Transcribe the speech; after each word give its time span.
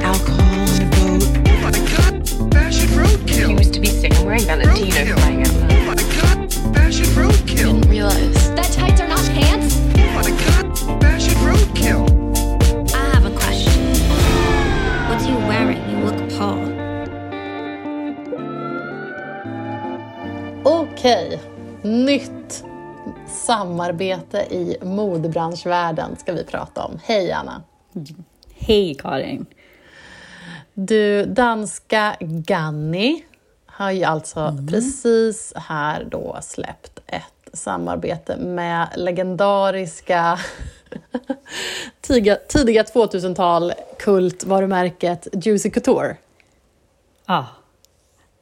alcohol 0.00 0.40
on 0.42 0.82
a 0.82 0.86
boat. 0.90 1.22
Oh 1.48 1.58
my 1.62 1.70
god, 1.70 2.28
fashion 2.52 2.88
roadkill. 2.98 3.48
He 3.48 3.54
was 3.54 3.70
to 3.70 3.80
be 3.80 3.88
sick. 3.88 4.14
I'm 4.18 4.26
wearing 4.26 4.44
Valentino 4.44 4.90
Roadkill. 4.90 5.14
flying 5.18 5.42
out 5.42 5.54
loud. 5.54 5.72
Oh 5.72 5.84
my 5.86 5.94
god, 5.94 6.52
fashion 6.74 7.06
roadkill. 7.14 7.72
Didn't 7.80 7.90
realize. 7.90 8.54
That 8.54 8.70
tights 8.72 9.00
are 9.00 9.08
not 9.08 9.24
pants? 9.36 9.76
Oh 9.96 10.10
my 10.14 10.30
god, 10.44 11.02
fashion 11.02 11.34
roadkill. 11.46 12.04
I 12.94 12.96
have 13.14 13.24
a 13.24 13.34
question. 13.36 13.82
What 15.08 15.22
are 15.22 15.28
you 15.30 15.38
wearing? 15.48 15.80
You 15.90 15.96
look 16.04 16.38
Paul. 16.38 16.76
Okej, 20.64 21.40
nytt 21.82 22.64
samarbete 23.26 24.46
i 24.50 24.76
modebranschvärlden 24.82 26.16
ska 26.16 26.32
vi 26.32 26.44
prata 26.44 26.84
om. 26.84 26.98
Hej 27.04 27.32
Anna! 27.32 27.62
Hej 28.54 28.94
Karin! 28.94 29.46
Du, 30.78 31.24
danska 31.24 32.16
Ganni 32.20 33.24
har 33.66 33.90
ju 33.90 34.04
alltså 34.04 34.58
precis 34.70 35.52
här 35.56 36.04
då 36.04 36.38
släppt 36.42 37.00
ett 37.06 37.50
samarbete 37.52 38.36
med 38.36 38.88
legendariska 38.96 40.38
tidiga, 42.00 42.36
tidiga 42.48 42.82
2000-tal 42.82 43.72
kultvarumärket 43.98 45.28
Juicy 45.32 45.70
Couture. 45.70 46.16
Ah, 47.26 47.44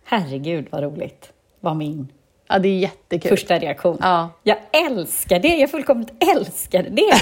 herregud 0.04 0.66
vad 0.70 0.82
roligt, 0.82 1.32
var 1.60 1.74
min 1.74 2.08
Ja, 2.46 2.58
det 2.58 2.68
är 2.68 2.78
jättekul. 2.78 3.28
första 3.28 3.58
reaktion. 3.58 3.98
Ja. 4.00 4.30
Jag 4.42 4.58
älskar 4.72 5.38
det, 5.38 5.56
jag 5.56 5.70
fullkomligt 5.70 6.12
älskar 6.36 6.82
det. 6.82 7.14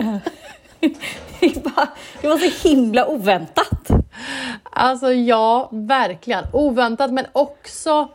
det, 1.40 1.56
var, 1.64 1.88
det 2.20 2.28
var 2.28 2.38
så 2.38 2.68
himla 2.68 3.06
oväntat. 3.06 3.95
Alltså 4.62 5.12
ja, 5.12 5.68
verkligen. 5.72 6.44
Oväntat 6.52 7.12
men 7.12 7.26
också 7.32 8.08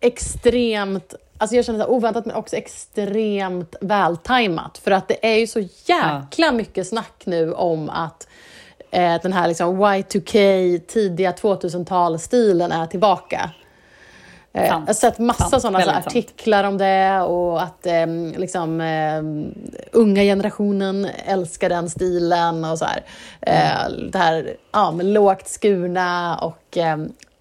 extremt 0.00 1.14
Alltså 1.38 1.56
jag 1.56 1.64
känner 1.64 1.78
så 1.78 1.84
här, 1.84 1.92
oväntat 1.92 2.26
men 2.26 2.36
också 2.36 2.56
extremt 2.56 3.76
vältajmat. 3.80 4.78
För 4.78 4.90
att 4.90 5.08
det 5.08 5.26
är 5.26 5.38
ju 5.38 5.46
så 5.46 5.60
jäkla 5.84 6.52
mycket 6.52 6.86
snack 6.86 7.22
nu 7.24 7.52
om 7.52 7.90
att 7.90 8.28
eh, 8.90 9.20
den 9.22 9.32
här 9.32 9.48
liksom 9.48 9.82
Y2K, 9.82 10.78
tidiga 10.78 11.32
2000-talstilen 11.32 12.72
är 12.72 12.86
tillbaka. 12.86 13.50
Eh, 14.56 14.66
jag 14.66 14.80
har 14.86 14.94
sett 14.94 15.18
massa 15.18 15.48
Sant. 15.48 15.62
sådana 15.62 15.80
så 15.80 15.90
artiklar 15.90 16.64
om 16.64 16.78
det 16.78 17.20
och 17.20 17.62
att 17.62 17.86
eh, 17.86 18.06
liksom, 18.36 18.80
eh, 18.80 19.22
unga 19.92 20.22
generationen 20.22 21.08
älskar 21.26 21.68
den 21.68 21.90
stilen 21.90 22.64
och 22.64 22.78
så 22.78 22.84
här. 22.84 23.04
Eh, 23.40 23.90
det 24.12 24.18
här 24.18 24.56
ja, 24.72 24.90
med 24.90 25.06
lågt 25.06 25.48
skurna 25.48 26.36
och, 26.36 26.76
eh, 26.78 26.96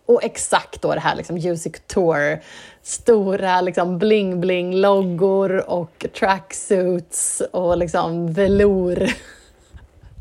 och 0.05 0.23
exakt 0.23 0.81
då 0.81 0.93
det 0.93 0.99
här 0.99 1.15
liksom 1.15 1.37
Juicy 1.37 1.69
Couture. 1.69 2.39
Stora 2.83 3.61
liksom 3.61 3.99
bling-bling-loggor 3.99 5.69
och 5.69 6.05
tracksuits 6.19 7.41
och 7.51 7.77
liksom 7.77 8.33
velour. 8.33 9.09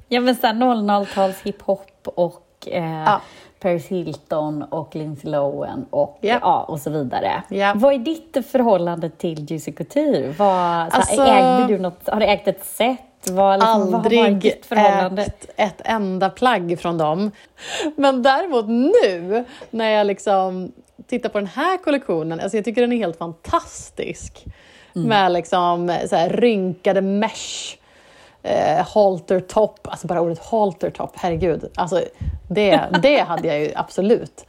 Ja 0.08 0.20
men 0.20 0.36
såhär 0.36 0.54
00-tals 0.54 1.36
hiphop 1.42 1.90
och 2.04 2.46
eh, 2.66 3.02
Ja. 3.06 3.20
Paris 3.62 3.86
Hilton 3.86 4.62
och 4.62 4.96
Lindsay 4.96 5.30
Lohan 5.30 5.86
och, 5.90 6.18
Ja. 6.20 6.38
ja, 6.40 6.62
och 6.62 6.80
så 6.80 6.90
vidare. 6.90 7.42
Ja. 7.48 7.72
Vad 7.76 7.94
är 7.94 7.98
ditt 7.98 8.46
förhållande 8.50 9.10
till 9.10 9.50
Juicy 9.50 9.72
Couture? 9.72 10.28
Vad, 10.38 10.90
så 10.92 10.96
Alltså- 10.96 11.22
ägde 11.22 11.66
du 11.66 11.78
något, 11.78 12.08
har 12.08 12.20
du 12.20 12.26
ägt 12.26 12.48
ett 12.48 12.64
set? 12.64 12.98
Vad, 13.30 13.58
liksom, 13.60 13.90
vad 13.92 13.94
aldrig 13.94 14.36
ditt 14.36 14.66
förhållande? 14.66 15.22
ägt 15.22 15.50
ett 15.56 15.80
enda 15.84 16.30
plagg 16.30 16.78
från 16.80 16.98
dem. 16.98 17.30
Men 17.96 18.22
däremot 18.22 18.66
nu, 18.68 19.44
när 19.70 19.90
jag 19.90 20.06
liksom 20.06 20.72
tittar 21.06 21.28
på 21.28 21.38
den 21.38 21.46
här 21.48 21.76
kollektionen, 21.78 22.40
alltså 22.40 22.56
jag 22.58 22.64
tycker 22.64 22.80
den 22.80 22.92
är 22.92 22.96
helt 22.96 23.18
fantastisk. 23.18 24.44
Mm. 24.96 25.08
Med 25.08 25.32
liksom 25.32 25.98
så 26.10 26.16
här 26.16 26.28
rynkade 26.28 27.00
mesh, 27.00 27.76
eh, 28.42 28.86
halter 28.86 29.40
top, 29.40 29.78
alltså 29.82 30.06
bara 30.06 30.20
ordet 30.20 30.44
halter 30.46 30.90
top, 30.90 31.10
herregud. 31.14 31.70
Alltså 31.74 32.00
det, 32.48 32.80
det 33.02 33.18
hade 33.18 33.48
jag 33.48 33.60
ju 33.60 33.72
absolut. 33.74 34.46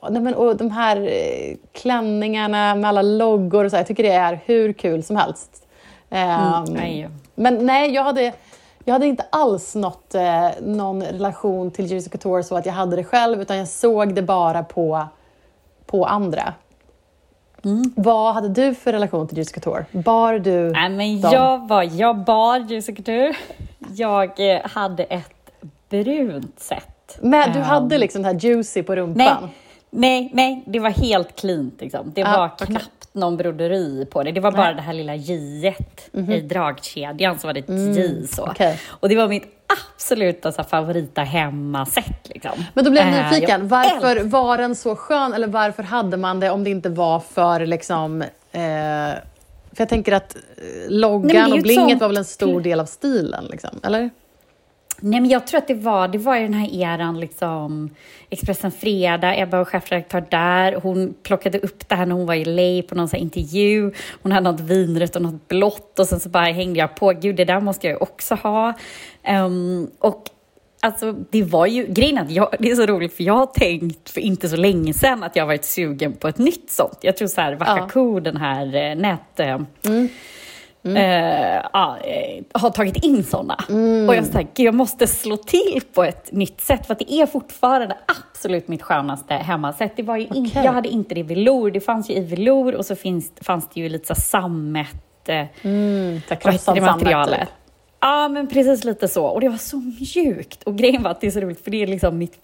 Och 0.00 0.12
Nej, 0.12 0.22
men, 0.22 0.34
och 0.34 0.56
de 0.56 0.70
här 0.70 0.96
eh, 0.96 1.56
klänningarna 1.72 2.74
med 2.74 2.88
alla 2.88 3.02
loggor 3.02 3.64
och 3.64 3.70
så, 3.70 3.76
jag 3.76 3.86
tycker 3.86 4.02
det 4.02 4.12
är 4.12 4.40
hur 4.44 4.72
kul 4.72 5.02
som 5.02 5.16
helst. 5.16 5.66
Ehm, 6.10 6.64
nej. 6.68 7.08
Men 7.34 7.66
nej, 7.66 7.90
jag 7.90 8.04
hade, 8.04 8.32
jag 8.84 8.92
hade 8.92 9.06
inte 9.06 9.26
alls 9.30 9.74
något, 9.74 10.14
eh, 10.14 10.48
någon 10.60 11.02
relation 11.02 11.70
till 11.70 11.86
Juicy 11.86 12.10
Couture 12.10 12.42
så 12.42 12.56
att 12.56 12.66
jag 12.66 12.72
hade 12.72 12.96
det 12.96 13.04
själv, 13.04 13.42
utan 13.42 13.56
jag 13.56 13.68
såg 13.68 14.14
det 14.14 14.22
bara 14.22 14.62
på, 14.62 15.06
på 15.86 16.06
andra. 16.06 16.54
Vad 17.94 18.34
hade 18.34 18.48
du 18.48 18.74
för 18.74 18.92
relation 18.92 19.28
till 19.28 19.36
Juicy 19.38 19.52
Couture? 19.60 19.84
Bar 19.92 20.38
du 20.38 20.70
Nej, 20.70 20.88
men 20.90 21.20
dem? 21.20 21.32
jag, 21.32 21.68
var, 21.68 21.82
jag 21.82 22.16
bar 22.18 22.58
Juicy 22.58 22.94
Couture. 22.94 23.34
Jag 23.94 24.54
eh, 24.54 24.60
hade 24.64 25.04
ett 25.04 25.50
brunt 25.90 26.60
set. 26.60 27.18
Men 27.22 27.52
du 27.52 27.58
Ehm, 27.58 27.64
hade 27.64 27.98
liksom 27.98 28.22
det 28.22 28.28
här 28.28 28.34
juicy 28.40 28.82
på 28.82 28.92
Nej, 28.94 29.02
rumpan? 29.02 29.48
nej, 29.90 30.30
nej, 30.34 30.62
det 30.66 30.78
var 30.78 30.90
helt 30.90 31.36
cleant. 31.40 31.80
Liksom. 31.80 32.12
Det 32.14 32.22
Ah, 32.24 32.36
var 32.38 32.46
okej. 32.46 32.66
knappt 32.66 33.08
någon 33.12 33.36
broderi 33.36 34.06
på 34.10 34.22
det. 34.22 34.32
Det 34.32 34.40
var 34.40 34.52
bara 34.52 34.72
det 34.74 34.82
här 34.82 34.92
lilla 34.92 35.14
j 35.14 35.74
i 36.12 36.40
dragkedjan, 36.40 37.38
så 37.38 37.46
var 37.46 37.54
det 37.54 37.60
ett 37.60 37.96
j 37.96 38.26
så. 38.26 38.42
Okej. 38.46 38.80
Och 38.88 39.08
det 39.08 39.16
var 39.16 39.28
mitt 39.28 39.53
absoluta 39.96 40.52
så 40.52 40.62
här, 40.62 40.68
favorita 40.68 41.22
hemmaset. 41.22 42.28
Liksom. 42.28 42.50
Men 42.74 42.84
då 42.84 42.90
blev 42.90 43.06
jag 43.08 43.18
Eh, 43.18 43.30
nyfiken. 43.30 43.60
jag 43.60 43.68
varför 43.68 44.16
älskar- 44.16 44.24
var 44.30 44.58
den 44.58 44.74
så 44.76 44.96
skön? 44.96 45.32
Eller 45.34 45.46
varför 45.46 45.82
hade 45.82 46.16
man 46.16 46.40
det 46.40 46.50
om 46.50 46.64
det 46.64 46.70
inte 46.70 46.88
var 46.88 47.20
för 47.20 47.66
liksom... 47.66 48.22
Eh, 48.22 48.60
för 49.72 49.80
jag 49.82 49.88
tänker 49.88 50.12
att 50.12 50.36
eh, 50.36 50.40
Nej, 50.56 50.86
loggan 50.88 51.48
ju 51.48 51.52
och 51.56 51.62
blinget 51.62 51.88
sånt- 51.90 52.00
var 52.00 52.08
väl 52.08 52.16
en 52.16 52.24
stor 52.24 52.60
del 52.60 52.80
av 52.80 52.86
stilen? 52.86 53.44
Liksom, 53.44 53.70
eller? 53.82 54.10
Nej, 55.00 55.20
men 55.20 55.30
jag 55.30 55.46
tror 55.46 55.58
att 55.58 55.68
det 55.68 55.74
var, 55.74 56.08
det 56.08 56.18
var 56.18 56.36
ju 56.36 56.42
den 56.42 56.54
här 56.54 56.74
eran, 56.74 57.20
liksom, 57.20 57.90
Expressen 58.30 58.70
Fredag, 58.70 59.38
Ebba 59.38 59.60
och 59.60 59.68
chefredaktör 59.68 60.24
där. 60.30 60.72
Hon 60.82 61.14
plockade 61.22 61.58
upp 61.58 61.88
det 61.88 61.94
här 61.94 62.06
när 62.06 62.14
hon 62.14 62.26
var 62.26 62.34
i 62.34 62.44
LA 62.44 62.88
på 62.88 62.94
någon 62.94 63.08
så 63.08 63.16
intervju. 63.16 63.92
Hon 64.22 64.32
hade 64.32 64.50
något 64.50 64.60
vinrött 64.60 65.16
och 65.16 65.22
något 65.22 65.48
blått 65.48 65.98
och 65.98 66.06
sen 66.06 66.20
så 66.20 66.28
bara 66.28 66.44
hängde 66.44 66.78
jag 66.78 66.94
på, 66.94 67.10
gud 67.10 67.36
det 67.36 67.44
där 67.44 67.60
måste 67.60 67.86
jag 67.86 67.94
ju 67.94 67.98
också 67.98 68.34
ha. 68.34 68.72
Ehm, 69.22 69.90
och 69.98 70.30
Alltså, 70.84 71.12
det 71.12 71.42
var 71.42 71.66
ju, 71.66 71.86
grejen 71.86 72.18
att 72.18 72.30
jag, 72.30 72.54
det 72.58 72.70
är 72.70 72.76
så 72.76 72.86
roligt 72.86 73.16
för 73.16 73.24
jag 73.24 73.34
har 73.34 73.46
tänkt 73.46 74.10
för 74.10 74.20
inte 74.20 74.48
så 74.48 74.56
länge 74.56 74.94
sedan 74.94 75.22
att 75.22 75.36
jag 75.36 75.46
varit 75.46 75.64
sugen 75.64 76.12
på 76.12 76.28
ett 76.28 76.38
nytt 76.38 76.70
sånt. 76.70 76.98
Jag 77.00 77.16
tror 77.16 77.28
så 77.28 77.40
här, 77.40 77.54
Wakaku, 77.54 78.20
den 78.20 78.36
här 78.36 78.66
eh, 78.74 78.96
nät... 78.96 79.40
eh, 80.84 81.56
eh, 81.56 81.62
ja, 81.72 81.96
eh, 81.98 82.44
har 82.60 82.70
tagit 82.70 83.04
in 83.04 83.24
såna. 83.24 83.54
Och 84.08 84.14
jag, 84.16 84.24
"Gud, 84.54 84.66
jag 84.66 84.74
måste 84.74 85.06
slå 85.06 85.36
till 85.36 85.80
på 85.94 86.04
ett 86.04 86.32
nytt 86.32 86.60
sätt 86.60 86.86
för 86.86 86.92
att 86.92 86.98
det 86.98 87.12
är 87.12 87.26
fortfarande 87.26 87.96
absolut 88.32 88.68
mitt 88.68 88.82
skönaste 88.82 89.34
hemmasätt. 89.34 89.92
Det 89.96 90.02
var 90.02 90.16
ju 90.16 90.22
in, 90.22 90.46
Okej. 90.50 90.64
Jag 90.64 90.72
hade 90.72 90.88
inte 90.88 91.14
det 91.14 91.20
i 91.20 91.22
velour, 91.22 91.70
det 91.70 91.80
fanns 91.80 92.10
ju 92.10 92.14
i 92.14 92.20
velour 92.20 92.74
och 92.74 92.86
så 92.86 92.96
finns, 92.96 93.32
fanns 93.42 93.68
det 93.74 93.80
ju 93.80 93.88
lite 93.88 94.06
så 94.14 94.14
sammet... 94.14 95.28
Eh, 95.28 95.46
Mm, 95.62 96.20
vad 96.28 96.38
heter 96.38 96.52
det 96.52 96.58
sammet, 96.58 96.82
materialet? 96.82 97.40
typ. 97.40 97.48
Ja, 98.00 98.28
men 98.28 98.46
precis 98.48 98.84
lite 98.84 99.08
så. 99.08 99.24
Och 99.26 99.40
det 99.40 99.48
var 99.48 99.56
så 99.56 99.76
mjukt. 99.76 100.62
Och 100.62 100.76
grejen 100.76 101.02
var 101.02 101.10
att 101.10 101.20
det 101.20 101.26
är 101.26 101.30
så 101.30 101.40
roligt, 101.40 101.64
för 101.64 101.70
det 101.70 101.82
är 101.82 101.86
liksom 101.86 102.18
mitt... 102.18 102.38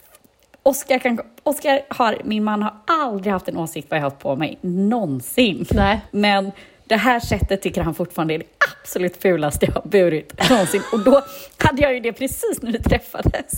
Oscar, 0.62 0.98
kan, 0.98 1.18
Oscar 1.42 1.80
har, 1.88 2.16
min 2.24 2.44
man 2.44 2.62
har 2.62 2.74
aldrig 2.86 3.32
haft 3.32 3.48
en 3.48 3.56
åsikt 3.56 3.90
vad 3.90 3.98
jag 3.98 4.02
har 4.04 4.10
haft 4.10 4.22
på 4.22 4.36
mig, 4.36 4.58
någonsin. 4.60 5.66
Nej. 5.70 6.00
Men 6.10 6.52
det 6.90 6.96
här 6.96 7.20
sättet 7.20 7.62
tycker 7.62 7.82
han 7.82 7.94
fortfarande 7.94 8.34
är 8.34 8.38
det 8.38 8.44
absolut 8.82 9.16
fulaste 9.22 9.66
jag 9.66 9.72
har 9.72 9.82
burit 9.84 10.50
någonsin. 10.50 10.82
Och 10.92 11.00
då 11.00 11.22
hade 11.58 11.82
jag 11.82 11.94
ju 11.94 12.00
det 12.00 12.12
precis 12.12 12.62
när 12.62 12.72
vi 12.72 12.78
träffades. 12.78 13.52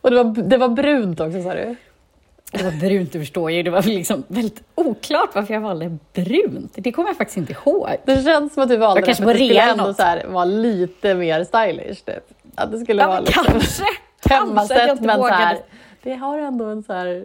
Och 0.00 0.10
det 0.10 0.16
var, 0.22 0.24
det 0.42 0.56
var 0.56 0.68
brunt 0.68 1.20
också 1.20 1.42
sa 1.42 1.54
du? 1.54 1.76
Det 2.52 2.62
var 2.64 2.70
brunt, 2.70 3.12
du 3.12 3.18
förstår 3.18 3.50
ju. 3.50 3.62
Det 3.62 3.70
var 3.70 3.82
liksom 3.82 4.24
väldigt 4.28 4.62
oklart 4.74 5.30
varför 5.34 5.54
jag 5.54 5.60
valde 5.60 5.98
brunt. 6.14 6.72
Det 6.76 6.92
kommer 6.92 7.08
jag 7.08 7.16
faktiskt 7.16 7.36
inte 7.36 7.52
ihåg. 7.52 7.88
Det 8.04 8.22
känns 8.24 8.54
som 8.54 8.62
att 8.62 8.68
du 8.68 8.76
valde 8.76 9.00
Jag 9.00 9.02
det 9.02 9.06
kanske 9.06 9.22
att 9.22 9.26
var 9.26 9.32
det 9.32 9.38
skulle 9.38 9.54
rea 9.54 9.70
ändå 9.70 9.84
något. 9.84 9.96
så 9.96 10.02
här, 10.02 10.24
vara 10.26 10.44
lite 10.44 11.14
mer 11.14 11.44
stylish. 11.44 12.04
Typ. 12.04 12.24
Att 12.54 12.72
det 12.72 12.78
skulle 12.78 13.02
Ja, 13.02 13.08
vara 13.08 13.16
men 13.16 13.24
liksom 13.24 13.44
kanske. 13.44 13.84
Kanske 14.28 14.54
men 14.54 14.66
så 14.66 14.74
här, 14.74 15.58
det 16.02 16.14
har 16.14 16.38
ändå 16.38 16.64
en 16.64 16.82
så 16.82 16.92
här... 16.92 17.24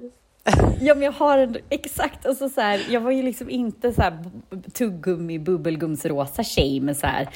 Ja, 0.82 0.94
men 0.96 1.02
jag 1.02 1.12
har 1.12 1.38
en, 1.38 1.58
exakt, 1.70 2.26
alltså 2.26 2.50
så 2.50 2.62
här, 2.62 2.82
jag 2.90 3.02
var 3.02 3.12
ju 3.12 3.24
liksom 3.24 3.50
inte 3.50 3.94
så 3.94 4.02
här 4.02 4.18
tuggummi, 4.74 5.40
bubbelgumsrosa 5.40 6.44
tjej 6.44 6.80
med 6.80 6.98
så 6.98 7.08
här 7.08 7.30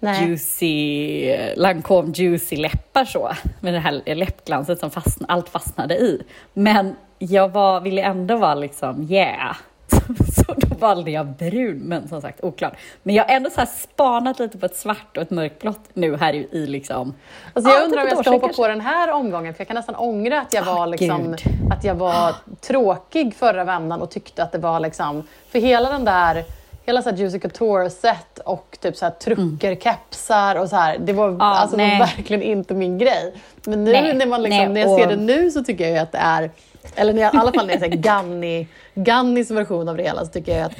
Nej. 0.00 0.26
juicy, 0.26 1.36
Lancome 1.56 2.12
juicy 2.14 2.56
läppar 2.56 3.04
så, 3.04 3.32
med 3.60 3.74
det 3.74 3.80
här 3.80 4.14
läppglanset 4.14 4.78
som 4.78 4.90
fastn, 4.90 5.24
allt 5.28 5.48
fastnade 5.48 5.94
i. 5.94 6.22
Men 6.54 6.96
jag 7.18 7.48
var, 7.48 7.80
ville 7.80 8.02
ändå 8.02 8.36
vara 8.36 8.54
liksom 8.54 9.02
yeah. 9.10 9.56
så 10.34 10.54
då 10.56 10.74
valde 10.78 11.10
jag 11.10 11.26
brun, 11.26 11.78
men 11.78 12.08
som 12.08 12.20
sagt 12.20 12.44
oklart. 12.44 12.72
Men 13.02 13.14
jag 13.14 13.24
har 13.24 13.34
ändå 13.34 13.50
så 13.50 13.60
här 13.60 13.66
spanat 13.78 14.38
lite 14.38 14.58
på 14.58 14.66
ett 14.66 14.76
svart 14.76 15.16
och 15.16 15.22
ett 15.22 15.30
mörkblått 15.30 15.80
nu 15.94 16.16
här 16.16 16.32
i, 16.32 16.48
i 16.52 16.66
liksom... 16.66 17.14
Alltså 17.54 17.70
jag 17.72 17.80
Ja, 17.80 17.84
undrar 17.84 18.02
om 18.02 18.08
jag 18.08 18.18
ska 18.18 18.30
hoppa 18.30 18.46
sedan 18.46 18.56
på 18.56 18.68
den 18.68 18.80
här 18.80 19.10
omgången, 19.12 19.54
för 19.54 19.60
jag 19.60 19.68
kan 19.68 19.74
nästan 19.74 19.94
ångra 19.94 20.40
att 20.40 20.54
jag 20.54 20.62
var, 20.62 20.82
Ah, 20.82 20.86
liksom, 20.86 21.22
gud. 21.30 21.40
att 21.72 21.84
jag 21.84 21.94
var 21.94 22.34
tråkig 22.60 23.34
förra 23.34 23.64
vändan 23.64 24.00
och 24.02 24.10
tyckte 24.10 24.42
att 24.42 24.52
det 24.52 24.58
var 24.58 24.80
liksom... 24.80 25.22
För 25.50 25.58
hela 25.58 25.90
den 25.90 26.04
där, 26.04 26.44
hela 26.86 27.02
så 27.02 27.10
här 27.10 27.16
Juicy 27.16 27.38
Couture-set 27.38 28.38
och 28.44 28.78
typ 28.80 28.96
så 28.96 29.04
här 29.04 29.12
truckerkepsar 29.12 30.56
och 30.56 30.68
så 30.68 30.76
här, 30.76 30.98
det 30.98 31.12
var, 31.12 31.30
Ja, 31.30 31.36
alltså, 31.40 31.76
nej. 31.76 31.98
verkligen 31.98 32.42
inte 32.42 32.74
min 32.74 32.98
grej. 32.98 33.34
Men 33.64 33.84
nu 33.84 33.92
Nej, 33.92 34.14
när, 34.14 34.26
man 34.26 34.42
liksom, 34.42 34.58
nej, 34.58 34.68
när 34.68 34.80
jag 34.80 34.98
ser 35.00 35.06
och- 35.06 35.12
det 35.12 35.16
nu 35.24 35.50
så 35.50 35.64
tycker 35.64 35.88
jag 35.88 35.98
att 35.98 36.12
det 36.12 36.18
är, 36.18 36.50
eller 36.98 37.12
när 37.12 37.22
jag, 37.22 37.34
i 37.34 37.38
alla 37.38 37.52
fall 37.52 37.66
när 37.66 37.74
jag 37.74 37.80
ser 37.82 37.88
Ganni, 37.96 38.66
Gannis 38.94 39.50
version 39.50 39.88
av 39.88 39.96
det 39.96 40.02
hela 40.02 40.24
så 40.24 40.32
tycker 40.32 40.56
jag 40.58 40.66
att 40.66 40.76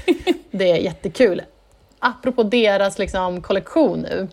det 0.50 0.70
är 0.70 0.76
jättekul. 0.76 1.42
Apropå 1.98 2.42
deras 2.42 2.98
liksom, 2.98 3.42
kollektion 3.42 3.98
nu, 4.00 4.28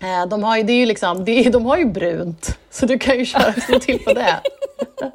Eh, 0.00 0.26
De 0.26 0.42
har 0.42 0.56
ju, 0.56 0.62
det 0.62 0.72
är 0.72 0.76
ju 0.76 0.86
liksom, 0.86 1.24
det 1.24 1.46
är, 1.46 1.50
de 1.50 1.66
har 1.66 1.76
ju 1.76 1.84
brunt, 1.84 2.58
så 2.70 2.86
du 2.86 2.98
kan 2.98 3.18
ju 3.18 3.24
köra 3.24 3.52
slå 3.52 3.78
till 3.78 3.98
på 4.04 4.12
det. 4.12 4.40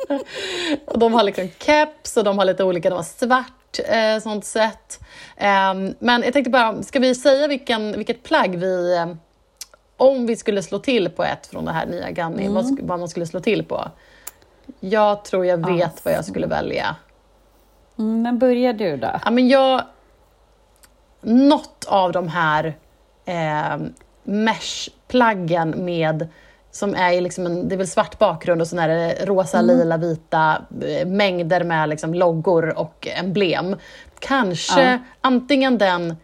och 0.86 1.00
de 1.00 1.14
har 1.14 1.24
liksom 1.24 1.50
keps 1.60 2.18
och 2.18 2.24
de 2.24 2.38
har 2.38 2.46
lite 2.46 2.64
olika, 2.64 2.90
de 2.90 2.96
har 2.96 3.04
svart 3.04 3.80
eh, 3.90 4.20
sånt 4.24 4.46
sätt. 4.46 5.00
Eh, 5.38 5.74
men 6.00 6.24
jag 6.24 6.34
tänkte 6.34 6.50
bara, 6.50 6.84
ska 6.84 7.00
vi 7.00 7.16
säga 7.16 7.48
vilken, 7.48 7.92
vilket 7.98 8.24
plagg 8.24 8.56
vi, 8.56 8.96
eh, 8.98 9.08
om 9.98 10.26
vi 10.26 10.36
skulle 10.36 10.64
slå 10.64 10.80
till 10.80 11.10
på 11.10 11.24
ett 11.24 11.48
från 11.48 11.66
det 11.66 11.72
här 11.72 11.86
nya 11.86 12.12
Ganni, 12.12 12.48
vad, 12.48 12.66
sk- 12.66 12.80
vad 12.88 13.00
man 13.00 13.10
skulle 13.10 13.26
slå 13.26 13.40
till 13.40 13.64
på? 13.64 13.88
Jag 14.80 15.26
tror 15.26 15.46
jag 15.46 15.68
vet 15.68 16.06
vad 16.06 16.14
jag 16.14 16.26
skulle 16.26 16.48
välja. 16.48 16.96
Mm, 18.00 18.22
men 18.22 18.40
börjar 18.40 18.74
du 18.74 18.98
då? 18.98 19.12
Ja, 19.26 19.32
men 19.32 19.48
jag... 19.48 19.82
Något 21.22 21.86
av 21.88 22.12
de 22.12 22.28
här 22.28 22.78
eh, 23.26 23.78
mesh-plaggen 24.24 25.86
med 25.86 26.28
som 26.72 26.96
är 26.96 27.22
liksom 27.22 27.46
en, 27.46 27.68
det 27.68 27.76
är 27.76 27.78
väl 27.78 27.88
svart 27.88 28.20
bakgrund 28.20 28.62
och 28.62 28.68
så 28.68 28.78
är 28.80 28.88
det 28.88 29.26
rosa, 29.26 29.62
lila, 29.62 29.98
vita 29.98 30.62
eh, 30.82 31.08
mängder 31.08 31.64
med 31.64 31.90
liksom 31.90 32.14
loggor 32.14 32.78
och 32.78 33.08
emblem. 33.20 33.76
Kanske 34.20 34.92
Ja. 34.92 35.00
antingen 35.22 35.78
den 35.78 36.16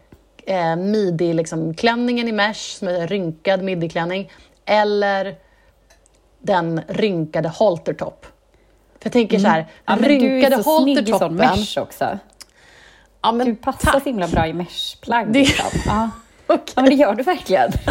eh, 0.46 0.76
midi-klänningen 0.76 1.36
liksom, 1.36 1.74
klänningen 1.74 2.28
i 2.28 2.32
mesh, 2.32 2.78
som 2.78 2.88
är 2.88 2.94
en 3.00 3.08
rynkad 3.08 3.62
midi-klänning, 3.62 4.30
eller 4.64 5.36
den 6.38 6.80
rynkade 6.88 7.48
haltertopp. 7.48 8.26
För 9.04 9.08
jag 9.08 9.12
tänker 9.12 9.38
så 9.38 9.46
här, 9.48 9.58
Mm. 9.58 9.70
Ja, 9.86 9.96
men 9.96 10.02
du 10.02 10.08
rynkade 10.08 10.56
är 10.56 10.62
så 10.62 10.80
snygg 10.82 10.98
i 10.98 11.12
sån 11.12 11.20
haltertoppen... 11.20 11.36
mesh 11.60 11.78
också. 11.82 12.18
Ja, 13.22 13.32
men 13.32 13.46
Du 13.46 13.54
passar 13.56 13.92
tack. 13.92 14.02
så 14.02 14.08
himla 14.08 14.28
bra 14.28 14.46
i 14.46 14.52
meshplagg. 14.52 15.32
Det- 15.32 15.38
Liksom. 15.38 15.66
Ja. 15.86 16.10
Okej. 16.46 16.64
ja, 16.76 16.82
men 16.82 16.90
det 16.90 16.96
gör 16.96 17.14
du 17.14 17.22
verkligen. 17.22 17.72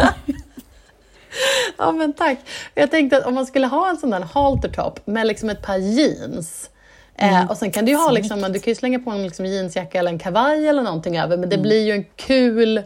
Ja, 1.78 1.92
men 1.92 2.12
tack. 2.12 2.38
Jag 2.74 2.90
tänkte 2.90 3.18
att 3.18 3.26
om 3.26 3.34
man 3.34 3.46
skulle 3.46 3.66
ha 3.66 3.90
en 3.90 3.96
sån 3.96 4.10
där 4.10 4.20
haltertop 4.20 5.06
med 5.06 5.26
liksom 5.26 5.50
ett 5.50 5.62
par 5.62 5.76
jeans 5.76 6.70
eh, 7.16 7.50
och 7.50 7.56
sen 7.56 7.70
kan 7.70 7.84
du 7.84 7.94
ha 7.96 8.10
liksom, 8.10 8.40
du 8.42 8.58
kan 8.58 8.70
ju 8.70 8.74
slänga 8.74 8.98
på 8.98 9.10
en 9.10 9.22
liksom 9.22 9.46
jeansjacka 9.46 9.98
eller 9.98 10.10
en 10.10 10.18
kavaj 10.18 10.68
eller 10.68 10.82
någonting 10.82 11.18
över, 11.18 11.36
men 11.36 11.48
det 11.48 11.58
blir 11.58 11.86
ju 11.86 11.92
en 11.92 12.04
kul, 12.16 12.82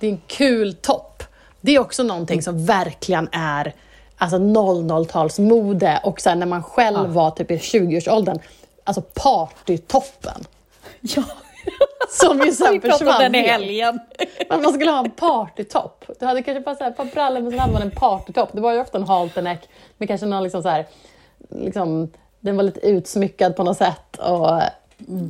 det 0.00 0.06
är 0.06 0.10
en 0.10 0.20
kul 0.26 0.74
topp. 0.74 1.22
Det 1.60 1.74
är 1.74 1.78
också 1.78 2.02
någonting 2.02 2.42
som 2.42 2.66
verkligen 2.66 3.28
är 3.32 3.74
alltså 4.20 4.36
00-talsmode 4.38 6.00
och 6.02 6.20
så 6.20 6.28
här, 6.28 6.36
när 6.36 6.46
man 6.46 6.62
själv 6.62 7.08
var 7.10 7.30
typ 7.30 7.50
i 7.50 7.56
20-årsåldern, 7.56 8.38
alltså 8.84 9.02
partytoppen. 9.14 10.44
ja. 11.00 11.22
Som 12.10 12.40
ju 12.40 12.52
sen 12.52 12.72
Vi 12.72 12.80
pratade 12.80 12.92
om 12.92 12.98
försvann 12.98 13.32
den 13.32 13.34
i 13.34 13.48
helgen. 13.48 14.00
Men 14.48 14.62
man 14.62 14.72
skulle 14.72 14.90
ha 14.90 14.98
en 15.04 15.10
partytopp. 15.10 16.04
Du 16.20 16.26
hade 16.26 16.42
kanske 16.42 16.60
bara 16.60 16.74
så 16.74 16.84
här, 16.84 16.90
ett 16.90 16.96
par 16.96 17.04
brallor 17.04 17.40
men 17.40 17.50
sen 17.50 17.60
hade 17.60 17.72
man 17.72 17.82
en 17.82 17.90
partytopp. 17.90 18.48
Det 18.52 18.60
var 18.60 18.72
ju 18.72 18.80
ofta 18.80 18.98
en 18.98 19.04
halterneck 19.04 19.68
med 19.98 20.08
kanske 20.08 20.26
någon 20.26 20.42
liksom 20.42 20.62
så 20.62 20.68
här, 20.68 20.86
liksom, 21.50 22.10
den 22.40 22.56
var 22.56 22.62
lite 22.62 22.80
utsmyckad 22.80 23.56
på 23.56 23.64
något 23.64 23.76
sätt. 23.76 24.16
Och, 24.16 24.60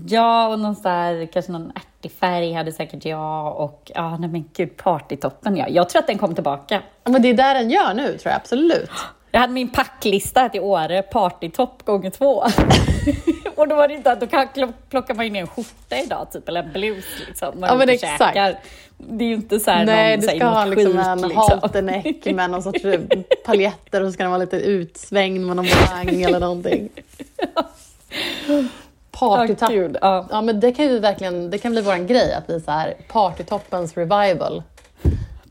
Ja, 0.08 0.48
och 0.48 0.58
någon 0.58 0.74
sån 0.74 0.82
där, 0.82 1.26
kanske 1.32 1.52
någon 1.52 1.72
färg 2.08 2.52
hade 2.52 2.72
säkert 2.72 3.04
jag. 3.04 3.56
Och 3.56 3.90
ja, 3.94 4.16
nej 4.16 4.28
men 4.28 4.44
gud, 4.56 4.76
partytoppen 4.76 5.56
ja. 5.56 5.68
Jag 5.68 5.88
tror 5.88 6.00
att 6.00 6.06
den 6.06 6.18
kom 6.18 6.34
tillbaka. 6.34 6.82
ja, 7.04 7.10
men 7.10 7.22
det 7.22 7.28
är 7.28 7.34
där 7.34 7.54
den 7.54 7.70
gör 7.70 7.94
nu 7.94 8.18
tror 8.18 8.32
jag 8.32 8.36
absolut. 8.36 8.90
Jag 9.32 9.40
hade 9.40 9.52
min 9.52 9.68
packlista 9.68 10.40
här 10.40 10.48
till 10.48 10.60
Åre, 10.60 11.02
partytopp 11.02 11.84
gånger 11.84 12.10
två. 12.10 12.34
och 13.56 13.68
då 13.68 13.76
var 13.76 13.88
det 13.88 13.94
inte 13.94 14.12
att 14.12 14.20
då 14.20 14.26
kan- 14.26 14.72
plockar 14.90 15.14
man 15.14 15.24
ju 15.24 15.30
ner 15.30 15.40
en 15.40 15.46
skjorta 15.46 15.96
idag, 16.04 16.32
typ, 16.32 16.48
eller 16.48 16.62
en 16.62 16.72
blus 16.72 17.04
liksom. 17.28 17.54
Ja, 17.60 17.74
men 17.76 17.88
exakt. 17.88 18.18
käkar. 18.18 18.58
Det 18.98 19.24
är 19.24 19.28
ju 19.28 19.34
inte 19.34 19.60
så 19.60 19.70
här 19.70 19.84
Nej, 19.86 20.16
någon, 20.16 20.26
du 20.26 20.36
ska 20.36 20.46
ha 20.46 20.64
liksom 20.64 20.92
skit, 20.92 21.06
en 21.06 21.20
liksom. 21.20 21.36
halterneck 21.60 22.24
med 22.24 22.50
någon 22.50 22.62
sorts 22.62 22.80
paljetter 23.44 24.00
och 24.02 24.08
så 24.08 24.12
ska 24.12 24.22
den 24.22 24.30
vara 24.30 24.40
lite 24.40 24.56
utsvängd 24.56 25.46
med 25.46 25.56
någon 25.56 25.66
vagn 25.90 26.24
eller 26.24 26.40
någonting. 26.40 26.88
Partytopp. 29.10 29.70
ja. 30.00 30.26
Ja, 30.30 30.40
men 30.40 30.60
det 30.60 30.72
kan 30.72 30.84
ju 30.84 30.98
verkligen, 30.98 31.50
det 31.50 31.58
kan 31.58 31.72
bli 31.72 31.80
våran 31.80 32.06
grej 32.06 32.34
att 32.34 32.50
vi 32.50 32.60
så 32.60 32.70
här, 32.70 32.94
partytoppens 33.08 33.96
revival. 33.96 34.62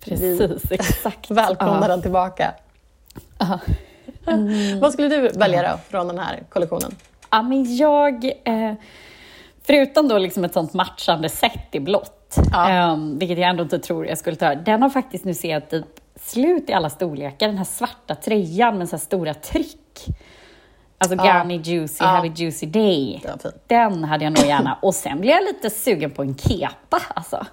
Precis, 0.05 0.71
exakt. 0.71 1.31
Välkomna 1.31 1.79
ja. 1.81 1.87
den 1.87 2.01
tillbaka. 2.01 2.53
Ja. 3.39 3.59
Vad 4.81 4.93
skulle 4.93 5.07
du 5.07 5.29
välja 5.29 5.71
då 5.71 5.79
från 5.89 6.07
den 6.07 6.19
här 6.19 6.43
kollektionen? 6.49 6.95
Ja, 7.29 7.41
men 7.41 7.75
jag, 7.75 8.25
eh, 8.25 8.73
förutom 9.63 10.07
då 10.07 10.17
liksom 10.17 10.45
ett 10.45 10.53
sånt 10.53 10.73
matchande 10.73 11.29
set 11.29 11.67
i 11.71 11.79
blått, 11.79 12.35
Ja. 12.51 12.69
eh, 12.91 12.97
vilket 12.97 13.37
jag 13.37 13.49
ändå 13.49 13.63
inte 13.63 13.79
tror 13.79 14.07
jag 14.07 14.17
skulle 14.17 14.35
ta, 14.35 14.55
den 14.55 14.81
har 14.81 14.89
faktiskt 14.89 15.25
nu 15.25 15.33
sett 15.33 15.69
typ 15.69 15.85
slut 16.15 16.69
i 16.69 16.73
alla 16.73 16.89
storlekar, 16.89 17.47
den 17.47 17.57
här 17.57 17.65
svarta 17.65 18.15
tröjan 18.15 18.77
med 18.77 18.89
så 18.89 18.95
här 18.95 19.01
stora 19.01 19.33
tryck. 19.33 20.05
Alltså 21.01 21.25
Ja. 21.25 21.39
Gummy 21.39 21.57
Juicy, 21.57 21.97
Ja. 22.03 22.05
Have 22.07 22.27
a 22.27 22.31
Juicy 22.35 22.65
Day. 22.65 23.21
Den. 23.23 23.51
Den 23.67 24.03
hade 24.03 24.23
jag 24.23 24.33
nog 24.39 24.45
gärna. 24.47 24.77
Och 24.81 24.95
sen 24.95 25.19
blir 25.21 25.31
jag 25.31 25.43
lite 25.43 25.69
sugen 25.69 26.11
på 26.11 26.21
en 26.21 26.37
kepa, 26.37 27.01
alltså. 27.15 27.45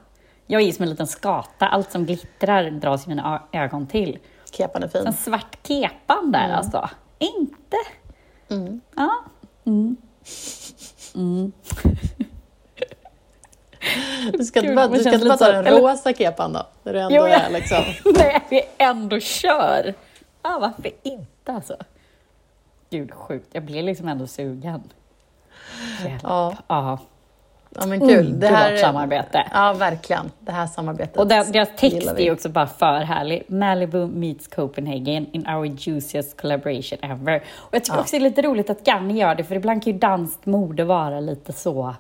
Jag 0.47 0.63
är 0.63 0.73
som 0.73 0.83
en 0.83 0.91
liten 0.91 1.07
skata, 1.07 1.67
allt 1.67 1.93
som 1.93 2.07
glittrar 2.07 2.71
dras 2.71 3.07
i 3.07 3.09
mina 3.09 3.43
ögon 3.53 3.87
till. 3.87 4.19
Kepan 4.53 4.83
är 4.83 4.89
fin. 4.89 5.07
En 5.07 5.13
svart 5.13 5.57
kepan 5.69 6.33
där 6.33 6.51
alltså. 6.53 6.89
Inte? 7.19 7.77
Mm. 8.51 8.81
Ja. 8.97 9.25
Du 14.33 14.45
ska 14.45 14.59
inte 14.61 14.69
Gud, 14.69 14.77
bara, 14.77 14.89
det 14.89 14.95
du 14.97 15.01
ska 15.01 15.15
inte 15.15 15.27
bara 15.27 15.37
ta 15.37 15.53
den 15.53 15.65
rosa 15.65 16.13
kepan 16.13 16.53
då? 16.53 16.67
Där 16.83 16.93
du 16.93 17.01
ändå 17.01 17.15
Jo, 17.17 17.23
jag- 17.29 17.41
är 17.41 17.51
liksom... 17.51 17.85
Nej, 18.19 18.41
vi 18.51 18.63
ändå 18.79 19.21
kör. 19.21 19.95
Ah, 20.43 20.59
varför 20.59 20.91
inte 21.03 21.53
alltså? 21.53 21.77
Gud, 22.99 23.13
sjukt. 23.13 23.49
Jag 23.53 23.63
blir 23.65 23.83
liksom 23.83 24.09
ändå 24.09 24.27
sugen. 24.27 24.83
Hjälp. 26.05 26.21
Ja, 26.23 26.55
Ja. 26.69 26.99
ja 27.75 27.87
men 27.87 28.01
kul. 28.01 28.27
Underbart 28.27 28.79
samarbete. 28.79 29.47
Ja, 29.53 29.73
verkligen. 29.73 30.31
Det 30.41 30.53
här 30.53 30.67
samarbetet 30.67 31.17
Och 31.17 31.27
den, 31.27 31.53
deras 31.53 31.69
text 31.77 32.09
är 32.19 32.33
också 32.33 32.49
bara 32.49 32.67
för 32.67 32.99
härlig. 33.01 33.43
Malibu 33.49 34.07
meets 34.07 34.49
Copenhagen 34.49 35.27
in 35.33 35.47
our 35.49 35.67
juiciest 35.67 36.41
collaboration 36.41 36.99
ever. 37.03 37.43
Och 37.57 37.75
jag 37.75 37.85
tycker 37.85 37.97
Ja. 37.97 38.01
också 38.01 38.11
det 38.17 38.19
är 38.19 38.29
lite 38.29 38.43
roligt 38.43 38.71
att 38.71 38.85
Ganni 38.85 39.19
gör 39.21 39.35
det, 39.35 39.45
för 39.45 39.55
ibland 39.55 39.85
kan 39.85 39.93
ju 39.93 39.99
danskt 39.99 40.47
mode 40.47 40.85
vara 40.85 41.21
lite 41.21 41.53
så... 41.53 41.95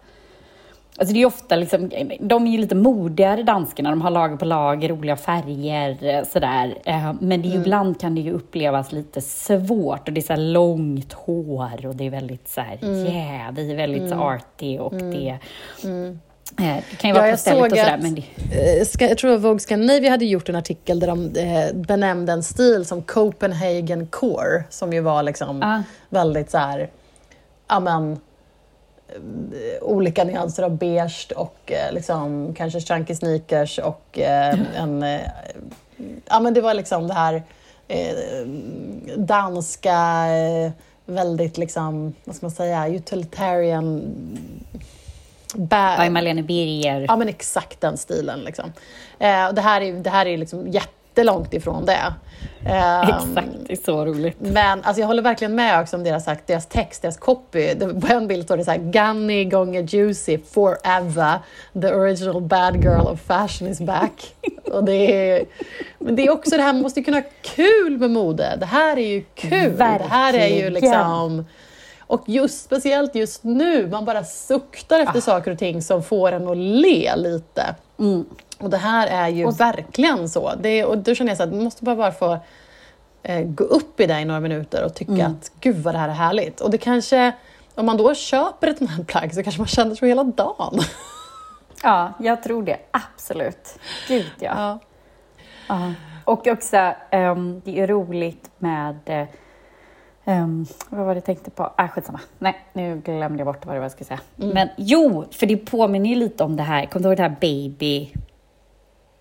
Alltså 0.98 1.14
det 1.14 1.22
är 1.22 1.26
ofta 1.26 1.56
liksom, 1.56 1.90
de 2.20 2.46
är 2.46 2.50
ju 2.50 2.58
lite 2.58 2.74
modigare 2.74 3.42
danskarna, 3.42 3.90
de 3.90 4.00
har 4.02 4.10
lager 4.10 4.36
på 4.36 4.44
lager, 4.44 4.88
roliga 4.88 5.16
färger, 5.16 5.98
eh, 6.04 6.24
sådär. 6.24 6.78
Eh, 6.84 7.12
Men 7.12 7.32
Mm. 7.32 7.42
det 7.42 7.48
är 7.48 7.52
ju, 7.52 7.56
ibland 7.58 8.00
kan 8.00 8.14
det 8.14 8.20
ju 8.20 8.32
upplevas 8.32 8.92
lite 8.92 9.20
svårt 9.20 10.08
och 10.08 10.14
det 10.14 10.20
är 10.20 10.36
så 10.36 10.42
långt 10.42 11.12
hår 11.12 11.86
och 11.86 11.96
det 11.96 12.06
är 12.06 12.10
väldigt 12.10 12.48
så 12.48 12.60
här, 12.60 12.78
Mm. 12.82 13.06
yeah, 13.06 13.52
det 13.52 13.62
är 13.70 13.76
väldigt 13.76 14.08
så 14.08 14.14
arty 14.14 14.78
och 14.78 14.94
det... 14.94 15.38
Eh, 16.58 16.76
det 16.90 16.96
kan 16.96 17.10
ju 17.10 17.14
Ja, 17.16 17.20
vara 17.20 17.26
jag 17.26 17.32
pastelligt 17.34 17.62
såg 17.62 17.72
och 17.72 17.78
sådär, 17.78 17.94
att, 17.94 18.02
men 18.02 18.14
det... 18.14 19.04
jag 19.10 19.18
tror 19.18 19.34
att 19.34 19.40
Vogue 19.40 19.58
Scandinavia 19.58 20.10
hade 20.10 20.24
gjort 20.24 20.48
en 20.48 20.56
artikel 20.56 21.00
där 21.00 21.06
de 21.06 21.30
benämnde 21.86 22.32
en 22.32 22.42
stil 22.42 22.84
som 22.84 23.02
Copenhagen 23.02 24.06
Core, 24.06 24.64
som 24.70 24.92
ju 24.92 25.00
var 25.00 25.22
liksom 25.22 25.62
Ah. 25.62 25.82
väldigt 26.08 26.50
så 26.50 26.58
här, 26.58 26.90
ja 27.68 27.80
men, 27.80 28.12
eh, 28.12 28.18
olika 29.80 30.24
nyanser 30.24 30.62
av 30.62 30.76
beige 30.76 31.32
och 31.36 31.56
eh, 31.66 31.92
liksom 31.92 32.54
kanske 32.54 32.80
chunky 32.80 33.14
sneakers 33.14 33.78
och 33.78 34.18
eh, 34.18 34.58
en, 34.76 35.02
eh, 35.02 35.20
ja 36.26 36.40
men 36.40 36.54
det 36.54 36.60
var 36.60 36.74
liksom 36.74 37.08
det 37.08 37.14
här 37.14 37.42
eh, 37.88 38.46
danska, 39.16 40.26
eh, 40.28 40.70
väldigt 41.04 41.58
liksom, 41.58 42.14
vad 42.24 42.36
ska 42.36 42.46
man 42.46 42.50
säga, 42.50 42.88
utilitarian 42.88 44.16
By 45.54 46.10
Malene 46.10 46.42
Birger. 46.42 47.06
Ja, 47.08 47.16
men 47.16 47.28
exakt 47.28 47.80
den 47.80 47.96
stilen. 47.96 48.40
Liksom. 48.40 48.72
Eh, 49.18 49.46
och 49.46 49.54
det 49.54 49.60
här 49.60 49.80
är, 49.80 49.92
det 49.92 50.10
här 50.10 50.26
är 50.26 50.38
liksom 50.38 50.68
jätte, 50.68 50.90
jättelångt 51.16 51.54
ifrån 51.54 51.84
det. 51.86 52.14
Ehm, 52.66 53.08
Exakt, 53.08 53.48
det 53.66 53.72
är 53.72 53.84
så 53.84 54.04
roligt. 54.04 54.36
Men 54.38 54.82
alltså 54.82 55.00
jag 55.00 55.06
håller 55.06 55.22
verkligen 55.22 55.54
med 55.54 55.80
också 55.80 55.96
om 55.96 56.04
deras, 56.04 56.24
sagt, 56.24 56.46
deras 56.46 56.66
text, 56.66 57.02
deras 57.02 57.16
copy. 57.16 57.74
På 57.74 58.12
en 58.12 58.26
bild 58.26 58.44
står 58.44 58.56
det 58.56 58.64
så 58.64 58.70
här, 58.70 58.78
Gunny 58.78 59.44
gånger 59.44 59.82
Juicy 59.82 60.38
forever. 60.38 61.38
The 61.82 61.94
original 61.94 62.40
bad 62.40 62.76
girl 62.84 63.06
of 63.06 63.20
fashion 63.20 63.68
is 63.68 63.80
back. 63.80 64.34
Och 64.72 64.84
det 64.84 65.30
är, 65.30 65.44
men 65.98 66.16
det 66.16 66.26
är 66.26 66.30
också 66.30 66.56
det 66.56 66.62
här, 66.62 66.72
man 66.72 66.82
måste 66.82 67.00
ju 67.00 67.04
kunna 67.04 67.16
ha 67.16 67.24
kul 67.42 67.98
med 67.98 68.10
mode. 68.10 68.56
Det 68.60 68.66
här 68.66 68.96
är 68.96 69.08
ju 69.08 69.24
kul. 69.34 69.76
Det 69.76 69.84
här 69.84 70.34
är 70.34 70.46
ju 70.46 70.70
Verkligen. 70.70 70.72
liksom... 70.72 71.44
Och 72.08 72.22
just 72.26 72.64
speciellt 72.64 73.14
just 73.14 73.44
nu, 73.44 73.86
man 73.86 74.04
bara 74.04 74.24
suktar 74.24 75.00
efter 75.00 75.20
saker 75.20 75.50
och 75.50 75.58
ting 75.58 75.82
som 75.82 76.02
får 76.02 76.32
en 76.32 76.48
att 76.48 76.56
le 76.56 77.16
lite. 77.16 77.74
Och 78.58 78.70
det 78.70 78.76
här 78.76 79.06
är 79.06 79.28
ju 79.28 79.50
verkligen 79.50 80.28
så. 80.28 80.52
Det, 80.54 80.84
och 80.84 80.98
då 80.98 81.14
känner 81.14 81.30
jag 81.30 81.36
så 81.36 81.42
att 81.42 81.52
man 81.52 81.64
måste 81.64 81.84
bara, 81.84 81.96
bara 81.96 82.12
få 82.12 82.38
eh, 83.22 83.44
gå 83.44 83.64
upp 83.64 84.00
i 84.00 84.06
det 84.06 84.20
i 84.20 84.24
några 84.24 84.40
minuter 84.40 84.84
och 84.84 84.94
tycka 84.94 85.26
att 85.26 85.52
gud 85.60 85.76
vad 85.76 85.94
det 85.94 85.98
här 85.98 86.08
är 86.08 86.12
härligt. 86.12 86.60
Och 86.60 86.70
det 86.70 86.78
kanske, 86.78 87.32
om 87.74 87.86
man 87.86 87.96
då 87.96 88.14
köper 88.14 88.66
ett 88.68 88.78
sånt 88.78 88.90
här 88.90 89.04
plagg 89.04 89.34
så 89.34 89.42
kanske 89.42 89.60
man 89.60 89.68
känner 89.68 89.94
så 89.94 90.06
hela 90.06 90.24
dagen. 90.24 90.78
Ja, 91.82 92.12
jag 92.20 92.42
tror 92.42 92.62
det. 92.62 92.78
Absolut. 92.90 93.78
Gud, 94.08 94.30
ja. 94.38 94.52
Ja. 94.56 94.78
Ja. 95.68 95.92
Och 96.24 96.46
också, 96.46 96.92
ehm, 97.10 97.62
det 97.64 97.80
är 97.80 97.86
roligt 97.86 98.50
med... 98.58 99.26
ehm, 100.24 100.66
vad 100.88 101.06
var 101.06 101.14
det 101.14 101.18
jag 101.18 101.24
tänkte 101.24 101.50
på? 101.50 101.72
Ah, 101.76 101.88
skitsamma. 101.88 102.20
Nej, 102.38 102.66
nu 102.72 103.00
glömde 103.04 103.38
jag 103.38 103.46
bort 103.46 103.66
vad 103.66 103.74
det 103.74 103.78
var 103.78 103.84
jag 103.84 103.92
skulle 103.92 104.06
säga. 104.06 104.20
Men 104.36 104.68
jo, 104.76 105.24
för 105.30 105.46
det 105.46 105.56
påminner 105.56 106.10
ju 106.10 106.16
lite 106.16 106.44
om 106.44 106.56
det 106.56 106.62
här. 106.62 106.86
Kommer 106.86 107.02
du 107.02 107.08
ihåg 107.08 107.16
det 107.16 107.22
här 107.22 107.36
Baby... 107.40 108.12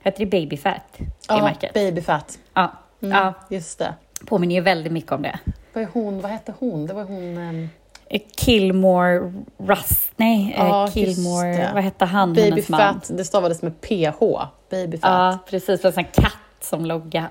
Heter 0.05 0.19
det 0.19 0.25
Baby 0.25 0.57
Fat? 0.57 0.81
Det 0.97 1.05
Ja, 1.27 1.43
märket? 1.43 1.73
babyfat. 1.73 2.39
Ja. 2.53 2.71
Mm, 3.01 3.17
ja, 3.17 3.33
Just 3.49 3.79
det. 3.79 3.93
påminner 4.25 4.55
ju 4.55 4.61
väldigt 4.61 4.93
mycket 4.93 5.11
om 5.11 5.21
det. 5.21 5.39
Vad, 5.73 5.83
är 5.83 5.87
hon, 5.93 6.21
vad 6.21 6.31
hette 6.31 6.53
hon? 6.59 6.87
Det 6.87 6.93
var 6.93 7.03
hon... 7.03 7.37
ehm, 7.37 7.69
Eh, 8.09 8.21
Killmore 8.35 9.33
Russ... 9.57 10.09
Nej, 10.15 10.55
eh, 10.57 10.65
Ja, 10.67 10.87
Killmore... 10.93 11.71
Vad 11.73 11.83
hette 11.83 12.05
han, 12.05 12.35
hennes 12.35 12.69
man? 12.69 12.77
Babyfat, 12.79 13.17
det 13.17 13.25
stavades 13.25 13.61
med 13.61 13.81
PH. 13.81 14.19
Babyfat. 14.69 15.09
Ja, 15.09 15.37
precis. 15.49 15.81
Det 15.81 15.91
var 15.95 16.03
en 16.03 16.09
katt 16.11 16.33
som 16.61 16.85
logga. 16.85 17.29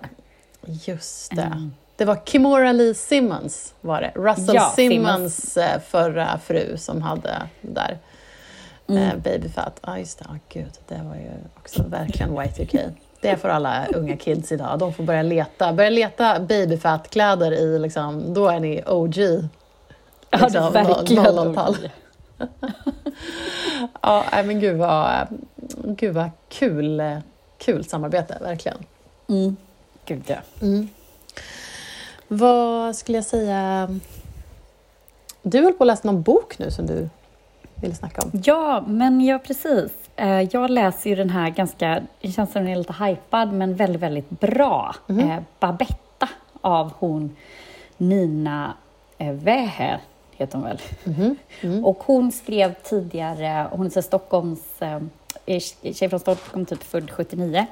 Just 0.67 1.37
det. 1.37 1.71
Det 1.97 2.05
var 2.05 2.19
Kimora 2.27 2.73
Lee 2.73 2.95
Simmons, 2.95 3.75
var 3.81 4.01
det. 4.01 4.13
Russell 4.15 4.55
Ja, 4.55 4.73
Simmons 4.77 5.57
eh, 5.57 5.81
förra 5.81 6.39
fru 6.39 6.77
som 6.77 7.03
hade 7.03 7.43
det 7.61 7.69
där. 7.73 7.99
Eh, 8.89 9.17
Babyfat. 9.17 9.81
Ja, 9.87 9.99
just 9.99 10.19
det. 10.19 10.25
Ja, 10.29 10.37
gud. 10.49 10.73
Det 10.89 11.01
var 11.09 11.15
ju 11.15 11.31
också 11.57 11.83
verkligen 11.83 12.31
Y2K. 12.39 12.91
Det 13.21 13.37
får 13.37 13.49
alla 13.49 13.87
unga 13.95 14.17
kids 14.17 14.53
idag. 14.53 14.79
De 14.79 14.93
får 14.95 15.05
börja 15.05 15.23
leta, 15.23 15.73
börja 15.73 15.91
leta 15.91 16.41
babyfat-kläder 16.41 17.53
i, 17.53 17.79
liksom, 17.79 18.35
då 18.35 18.49
är 18.49 18.61
ni 18.61 18.83
OG. 18.87 19.17
Ja, 19.19 19.39
Liksom, 20.31 20.73
det 20.73 20.79
är 20.79 20.85
verkligen. 20.85 21.25
00-tal. 21.25 21.77
Ja, 24.03 24.25
men 24.33 24.61
gud 24.61 24.77
vad, 24.77 25.27
gud 25.85 26.15
vad 26.15 26.31
kul, 26.49 27.03
kul 27.59 27.85
samarbete, 27.85 28.39
verkligen. 28.41 28.79
Mm. 29.29 29.57
Gud, 30.07 30.23
ja. 30.27 30.37
Vad 32.29 32.97
skulle 32.97 33.19
jag 33.19 33.25
säga? 33.25 33.89
Du 35.43 35.63
höll 35.63 35.73
på 35.73 35.85
att 35.85 35.89
läsa 35.89 36.01
någon 36.05 36.23
bok 36.23 36.59
nu 36.59 36.71
som 36.71 36.87
du 36.87 37.09
ville 37.81 37.95
snacka 37.95 38.23
om. 38.23 38.31
Ja, 38.45 38.85
men 38.87 39.21
ja, 39.21 39.39
precis. 39.39 39.91
Eh, 40.17 40.41
Jag 40.41 40.71
läser 40.71 41.11
ju 41.11 41.17
den 41.17 41.31
här 41.31 41.51
ganska, 41.51 42.01
det 42.21 42.33
känns 42.33 42.53
som 42.53 42.63
den 42.65 42.73
är 42.73 42.77
lite 42.77 43.05
hypad, 43.05 43.53
men 43.53 43.75
väldigt, 43.75 44.03
väldigt 44.03 44.31
bra. 44.31 44.95
Eh, 45.09 45.39
Babetta 45.61 46.29
av 46.61 46.93
hon 46.99 47.37
Nina 47.97 48.75
eh, 49.19 49.33
Wäher, 49.33 49.99
heter 50.33 50.59
hon 50.59 50.65
väl. 50.65 50.81
Och 51.85 52.03
hon 52.07 52.33
skrev 52.33 52.75
tidigare, 52.75 53.67
hon 53.71 53.87
är 53.87 54.01
Stockholms, 54.01 54.83
eh, 54.83 55.01
tjej 55.95 56.09
från 56.09 56.21
Stockholm, 56.21 56.67
typ 56.67 56.83
född 56.83 57.11
79, 57.11 57.67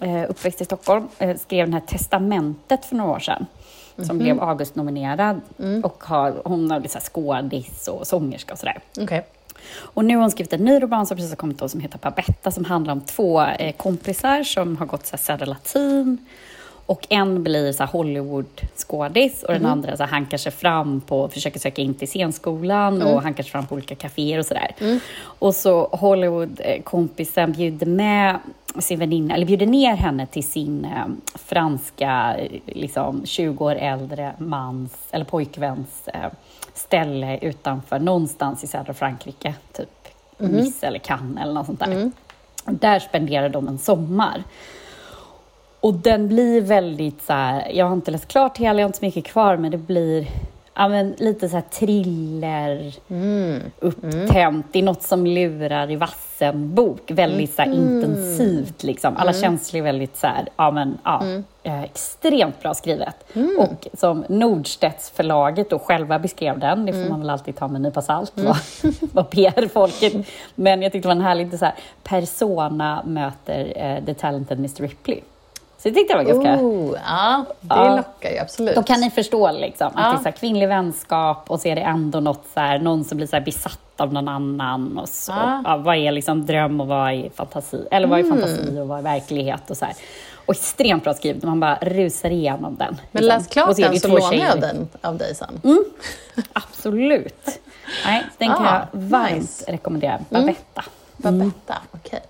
eh, 0.00 0.30
uppväxt 0.30 0.60
i 0.60 0.64
Stockholm, 0.64 1.08
eh, 1.18 1.36
skrev 1.36 1.66
den 1.66 1.74
här 1.74 1.80
Testamentet 1.80 2.84
för 2.84 2.96
några 2.96 3.10
år 3.12 3.18
sedan. 3.18 3.46
Som 3.96 4.18
blev 4.18 4.42
Augustnominerad. 4.42 5.40
Och 5.82 6.04
har, 6.04 6.42
hon 6.44 6.70
har 6.70 6.80
blivit 6.80 6.92
så 6.92 6.98
skådis 7.12 7.88
och 7.88 8.06
sångerska 8.06 8.52
och 8.52 8.58
sådär. 8.58 8.80
Okej. 9.00 9.26
Och 9.76 10.04
nu 10.04 10.14
har 10.14 10.20
hon 10.20 10.30
skrivit 10.30 10.52
en 10.52 10.64
ny 10.64 10.82
roman 10.82 11.06
som 11.06 11.16
precis 11.16 11.30
har 11.30 11.36
kommit 11.36 11.58
då, 11.58 11.68
som 11.68 11.80
heter 11.80 11.98
Babetta 11.98 12.50
som 12.50 12.64
handlar 12.64 12.92
om 12.92 13.00
två 13.00 13.42
eh, 13.42 13.72
kompisar 13.76 14.42
som 14.42 14.76
har 14.76 14.86
gått 14.86 15.06
så 15.06 15.16
här, 15.16 15.18
Södra 15.22 15.46
Latin. 15.46 16.18
Och 16.86 17.06
en 17.10 17.42
blir 17.42 17.72
så 17.72 17.84
Hollywood-skådis 17.84 19.42
och 19.42 19.52
den 19.52 19.66
andra 19.66 19.96
så 19.96 20.04
hankar 20.04 20.38
sig 20.38 20.52
fram 20.52 21.00
på, 21.00 21.28
försöker 21.28 21.60
söka 21.60 21.82
in 21.82 21.94
till 21.94 22.08
scenskolan 22.08 23.02
och 23.02 23.22
hankar 23.22 23.42
sig 23.42 23.52
fram 23.52 23.66
på 23.66 23.74
olika 23.74 23.94
kaféer 23.94 24.38
och 24.38 24.46
sådär. 24.46 24.74
Och 25.22 25.54
så 25.54 25.88
Hollywood-kompisen 25.92 27.52
bjuder 27.52 27.86
med 27.86 28.38
sin 28.78 28.98
väninna, 28.98 29.34
eller 29.34 29.46
bjuder 29.46 29.66
ner 29.66 29.96
henne 29.96 30.26
till 30.26 30.44
sin 30.44 30.84
eh, 30.84 31.04
franska, 31.34 32.36
eh, 32.38 32.60
liksom 32.66 33.26
20 33.26 33.64
år 33.64 33.74
äldre 33.74 34.32
mans, 34.38 34.92
eller 35.10 35.24
pojkväns 35.24 36.08
eh, 36.08 36.30
ställe 36.74 37.38
utanför, 37.38 37.98
någonstans 37.98 38.64
i 38.64 38.66
södra 38.66 38.94
Frankrike, 38.94 39.54
typ 39.72 39.88
Nice 40.38 40.86
eller 40.86 40.98
Cannes 40.98 41.42
eller 41.42 41.52
något 41.52 41.66
sånt 41.66 41.80
där. 41.80 42.10
Och 42.66 42.74
Där 42.74 42.98
spenderar 42.98 43.48
de 43.48 43.68
en 43.68 43.78
sommar. 43.78 44.42
Och 45.80 45.94
den 45.94 46.28
blir 46.28 46.60
väldigt 46.60 47.22
så 47.22 47.32
här, 47.32 47.70
jag 47.74 47.86
har 47.86 47.92
inte 47.92 48.10
läst 48.10 48.28
klart 48.28 48.58
hela, 48.58 48.80
jag 48.80 48.84
har 48.84 48.88
inte 48.88 48.98
så 48.98 49.04
mycket 49.04 49.24
kvar, 49.24 49.56
men 49.56 49.70
det 49.70 49.78
blir 49.78 50.26
ja, 50.74 50.88
men 50.88 51.14
lite 51.18 51.48
så 51.48 51.56
här 51.56 51.64
thriller, 51.70 52.92
upptänt. 53.80 54.66
Det 54.72 54.78
är 54.78 54.82
något 54.82 55.02
som 55.02 55.26
lurar 55.26 55.90
i 55.90 55.96
vassen-bok. 55.96 57.10
Väldigt 57.10 57.54
så 57.54 57.62
här 57.62 57.72
intensivt 57.72 58.82
liksom. 58.82 59.16
Alla 59.16 59.32
känslor 59.32 59.78
är 59.80 59.84
väldigt 59.84 60.16
så 60.16 60.26
här, 60.26 60.48
ja 60.56 60.70
men 60.70 60.98
ja, 61.04 61.24
eh, 61.62 61.82
extremt 61.82 62.62
bra 62.62 62.74
skrivet. 62.74 63.24
Och 63.58 63.88
som 63.92 64.24
Nordstedts 64.28 65.10
förlaget 65.10 65.70
då 65.70 65.78
själva 65.78 66.18
beskrev 66.18 66.58
den, 66.58 66.86
det 66.86 66.92
får 66.92 67.10
man 67.10 67.20
väl 67.20 67.30
alltid 67.30 67.56
ta 67.56 67.68
med 67.68 67.76
en 67.76 67.82
nypa 67.82 68.02
salt, 68.02 68.32
vad, 68.34 68.56
vad 69.12 69.30
PR-folket. 69.30 70.12
Men 70.54 70.82
jag 70.82 70.92
tyckte 70.92 71.08
det 71.08 71.14
var 71.14 71.20
en 71.20 71.26
härlig 71.26 71.58
så 71.58 71.64
här, 71.64 71.74
persona 72.02 73.02
möter 73.06 73.72
eh, 73.76 74.04
The 74.04 74.14
Talented 74.14 74.58
Mr 74.58 74.82
Ripley. 74.82 75.20
Så 75.84 75.88
det 75.90 75.94
tyckte 75.94 76.12
jag 76.12 76.24
var 76.24 76.32
ganska... 76.32 76.64
Oh, 76.64 76.96
ja, 77.06 77.44
det 77.60 77.74
Ja. 77.74 77.96
lockar 77.96 78.30
ju 78.30 78.38
absolut. 78.38 78.74
Då 78.74 78.82
kan 78.82 79.00
ni 79.00 79.10
förstå 79.10 79.52
liksom, 79.52 79.90
Ja. 79.94 80.00
att 80.02 80.12
det 80.12 80.16
är 80.16 80.18
så 80.18 80.24
här 80.24 80.36
kvinnlig 80.36 80.68
vänskap 80.68 81.50
och 81.50 81.60
så 81.60 81.68
är 81.68 81.74
det 81.76 81.80
ändå 81.82 82.20
något 82.20 82.44
så 82.54 82.60
här, 82.60 82.78
någon 82.78 83.04
som 83.04 83.16
blir 83.16 83.26
så 83.26 83.36
här 83.36 83.44
besatt 83.44 83.78
av 83.96 84.12
någon 84.12 84.28
annan. 84.28 84.98
Och 84.98 85.08
så, 85.08 85.32
Ja. 85.32 85.62
ja, 85.64 85.76
vad 85.76 85.96
är 85.96 86.12
liksom 86.12 86.46
dröm 86.46 86.80
och 86.80 86.86
vad 86.86 87.12
är 87.12 87.30
fantasi? 87.34 87.86
Eller 87.90 88.08
vad 88.08 88.18
är 88.20 88.24
fantasi 88.24 88.78
och 88.80 88.88
vad 88.88 88.98
är 88.98 89.02
verklighet? 89.02 89.70
Och, 89.70 89.76
så 89.76 89.84
här. 89.84 89.94
och 90.46 90.54
extremt 90.54 91.04
bra 91.04 91.14
skrivet, 91.14 91.42
man 91.42 91.60
bara 91.60 91.78
rusar 91.80 92.30
igenom 92.30 92.76
den. 92.76 92.96
Men 93.12 93.22
liksom. 93.24 93.38
läs 93.38 93.46
klart 93.46 93.68
Och 93.68 93.76
så 93.76 93.82
är 93.82 93.86
det 93.86 93.90
den 93.90 94.00
så 94.00 94.08
lånar 94.08 94.34
jag 94.34 94.60
den 94.60 94.88
av 95.00 95.18
dig 95.18 95.34
sen. 95.34 95.60
Absolut. 96.52 97.60
Nej, 98.06 98.24
den 98.38 98.48
kan 98.48 98.66
Ah, 98.66 98.86
jag 98.92 99.00
varmt 99.00 99.34
nice. 99.40 99.64
rekommendera. 99.72 100.18
Babetta. 100.30 100.84
Babetta, 101.16 101.74
okej. 101.92 102.20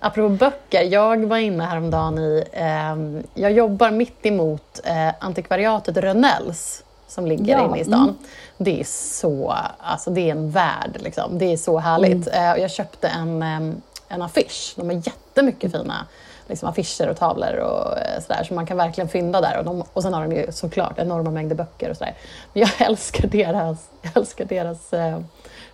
Apropå 0.00 0.28
böcker, 0.28 0.82
jag 0.82 1.24
var 1.24 1.36
inne 1.36 1.64
häromdagen 1.64 2.18
i... 2.18 2.44
ehm, 2.52 3.22
jag 3.34 3.52
jobbar 3.52 3.90
mitt 3.90 4.26
emot 4.26 4.80
eh, 4.84 5.14
antikvariatet 5.20 5.96
Rönnells 5.96 6.84
som 7.08 7.26
ligger 7.26 7.52
Ja, 7.58 7.64
inne 7.64 7.78
i 7.80 7.84
stan. 7.84 8.18
Det 8.58 8.80
är 8.80 8.84
så... 8.84 9.54
Alltså 9.78 10.10
det 10.10 10.20
är 10.20 10.30
en 10.30 10.50
värld, 10.50 10.96
liksom. 11.00 11.38
Det 11.38 11.52
är 11.52 11.56
så 11.56 11.78
härligt. 11.78 12.34
Eh, 12.34 12.52
och 12.52 12.58
jag 12.58 12.70
köpte 12.70 13.08
en, 13.08 13.42
ehm, 13.42 13.82
en 14.08 14.22
affisch. 14.22 14.72
De 14.76 14.86
har 14.86 14.94
jättemycket 14.94 15.72
fina 15.72 16.06
liksom, 16.48 16.68
affischer 16.68 17.08
och 17.08 17.16
tavlor 17.16 17.56
och 17.56 17.98
eh, 17.98 18.20
sådär, 18.20 18.44
så 18.44 18.54
man 18.54 18.66
kan 18.66 18.76
verkligen 18.76 19.08
fynda 19.08 19.40
där. 19.40 19.58
Och, 19.58 19.64
de, 19.64 19.84
och 19.92 20.02
sen 20.02 20.14
har 20.14 20.22
de 20.28 20.36
ju 20.36 20.52
såklart 20.52 20.98
enorma 20.98 21.30
mängder 21.30 21.56
böcker 21.56 21.90
och 21.90 21.96
sådär. 21.96 22.14
Men 22.52 22.60
jag 22.60 22.70
älskar 22.88 23.28
deras, 23.28 23.88
jag 24.02 24.16
älskar 24.16 24.44
deras 24.44 24.92
eh, 24.92 25.18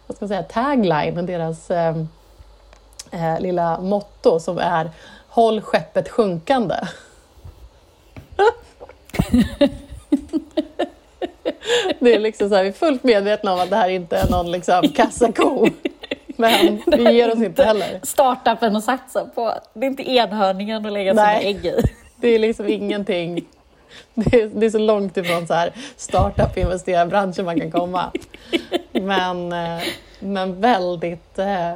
vad 0.06 0.16
ska 0.16 0.24
man 0.24 0.28
säga, 0.28 0.42
tagline 0.42 1.18
och 1.18 1.24
deras 1.24 1.70
ehm, 1.70 2.08
eh, 3.10 3.40
lilla 3.40 3.80
motto 3.80 4.40
som 4.40 4.58
är 4.58 4.90
Håll 5.28 5.60
skeppet 5.60 6.08
sjunkande. 6.08 6.74
det 11.98 12.14
är 12.14 12.18
liksom 12.18 12.48
så 12.48 12.54
här, 12.54 12.62
vi 12.62 12.68
är 12.68 12.72
fullt 12.72 13.04
medvetna 13.04 13.52
om 13.52 13.60
att 13.60 13.70
det 13.70 13.76
här 13.76 13.88
inte 13.88 14.16
är 14.16 14.30
någon 14.30 14.50
liksom 14.50 14.88
kassako. 14.88 15.68
Men 16.26 16.82
vi 16.86 17.12
ger 17.12 17.32
oss 17.32 17.42
inte 17.42 17.64
heller. 17.64 18.00
Startupen 18.02 18.76
att 18.76 18.84
satsa 18.84 19.24
på. 19.24 19.54
Det 19.74 19.86
är 19.86 19.90
inte 19.90 20.10
enhörningen 20.10 20.86
att 20.86 20.92
lägga 20.92 21.12
sina 21.12 21.22
Nej. 21.22 21.46
ägg 21.46 21.66
i. 21.66 21.82
Det 22.16 22.28
är 22.28 22.38
liksom 22.38 22.68
ingenting. 22.68 23.46
Det 24.14 24.42
är, 24.42 24.46
det 24.46 24.66
är 24.66 24.70
så 24.70 24.78
långt 24.78 25.16
ifrån 25.16 25.46
så 25.46 25.54
här 25.54 25.72
startup-investerarbranschen 25.96 27.44
man 27.44 27.60
kan 27.60 27.70
komma. 27.70 28.12
Men, 28.92 29.52
eh, 29.52 29.82
men 30.18 30.60
väldigt, 30.60 31.38
eh, 31.38 31.72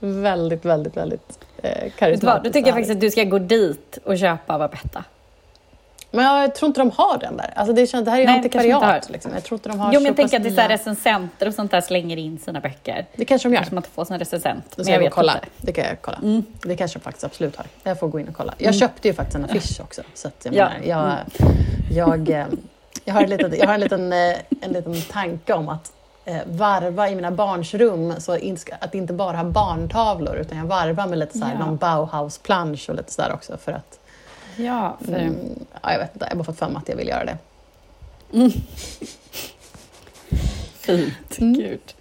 väldigt, 0.00 0.64
väldigt, 0.64 0.96
väldigt 0.96 1.38
eh, 1.62 1.90
karismatiskt. 1.98 2.44
Då 2.44 2.50
tycker 2.52 2.68
jag 2.68 2.74
faktiskt 2.76 2.94
att 2.94 3.00
du 3.00 3.10
ska 3.10 3.24
gå 3.24 3.38
dit 3.38 3.98
och 4.04 4.18
köpa 4.18 4.58
Babetta. 4.58 5.04
Men 6.10 6.24
jag 6.24 6.54
tror 6.54 6.66
inte 6.66 6.80
de 6.80 6.90
har 6.90 7.18
den 7.18 7.36
där. 7.36 7.52
Alltså 7.56 7.74
det, 7.74 7.86
känns, 7.86 8.04
det 8.04 8.10
här 8.10 8.18
är 8.18 8.20
ju 8.20 8.26
Nej, 8.26 8.36
antikvariat. 8.36 9.10
Liksom. 9.10 9.32
Jag 9.34 9.44
tror 9.44 9.56
inte 9.58 9.68
de 9.68 9.80
har 9.80 9.92
Jo, 9.92 10.00
men 10.00 10.06
jag 10.06 10.16
tänker 10.16 10.36
att 10.36 10.42
det 10.42 10.48
är 10.48 10.54
så 10.54 10.60
här 10.60 10.68
recensenter 10.68 11.48
och 11.48 11.54
sånt 11.54 11.70
där 11.70 11.80
slänger 11.80 12.16
in 12.16 12.38
sina 12.38 12.60
böcker. 12.60 13.06
Det 13.16 13.24
kanske 13.24 13.48
de 13.48 13.52
gör. 13.54 13.58
Kanske 13.58 13.74
man 13.74 13.78
inte 13.82 13.90
får 13.94 14.04
som 14.04 14.18
recensent. 14.18 14.76
Men 14.76 14.86
jag 14.86 15.02
jag 15.02 15.12
kolla. 15.12 15.34
inte. 15.34 15.46
Det 15.58 15.72
kan 15.72 15.84
jag 15.84 16.00
kolla. 16.00 16.18
Det 16.62 16.76
kanske 16.76 16.98
de 16.98 17.02
faktiskt 17.02 17.24
absolut 17.24 17.56
har. 17.56 17.66
Jag 17.82 17.98
får 17.98 18.08
gå 18.08 18.20
in 18.20 18.28
och 18.28 18.34
kolla. 18.34 18.54
Jag 18.58 18.74
köpte 18.74 19.08
ju 19.08 19.14
faktiskt 19.14 19.36
en 19.36 19.44
affisch 19.44 19.80
också. 19.80 20.02
Så 20.14 20.30
jag, 20.42 20.54
Ja. 20.54 20.68
menar, 20.68 21.24
jag, 21.90 22.28
jag, 22.28 22.40
eh, 22.40 22.46
jag, 23.04 23.14
har 23.14 23.22
en 23.22 23.30
liten, 23.30 23.54
jag 23.58 23.66
har 23.66 23.74
en 23.74 23.80
liten, 23.80 24.12
eh, 24.12 24.36
en 24.60 24.72
liten 24.72 25.02
tanke 25.02 25.52
om 25.52 25.68
att 25.68 25.92
varva 26.46 27.08
i 27.10 27.14
mina 27.14 27.30
barns 27.30 27.74
rum 27.74 28.14
så 28.18 28.32
att 28.80 28.94
inte 28.94 29.12
bara 29.12 29.36
ha 29.36 29.44
barntavlor 29.44 30.36
utan 30.36 30.58
jag 30.58 30.64
varvar 30.64 31.06
med 31.06 31.18
lite 31.18 31.38
så 31.38 31.44
här, 31.44 31.52
Ja. 31.60 31.66
någon 31.66 31.76
Bauhaus-plansch 31.76 32.88
och 32.90 32.94
lite 32.96 33.12
sådär 33.12 33.32
också 33.32 33.56
för 33.56 33.72
att 33.72 33.98
Ja, 34.56 34.96
för... 35.04 35.12
mm, 35.12 35.36
ja, 35.82 35.92
jag 35.92 35.98
vet 35.98 36.14
inte, 36.14 36.24
jag 36.24 36.30
har 36.30 36.36
bara 36.36 36.44
fått 36.44 36.58
för 36.58 36.68
mig 36.68 36.76
att 36.76 36.88
jag 36.88 36.96
vill 36.96 37.08
göra 37.08 37.24
det. 37.24 37.38
Fint. 40.78 41.38
Mm. 41.38 41.52
Gud. 41.54 41.94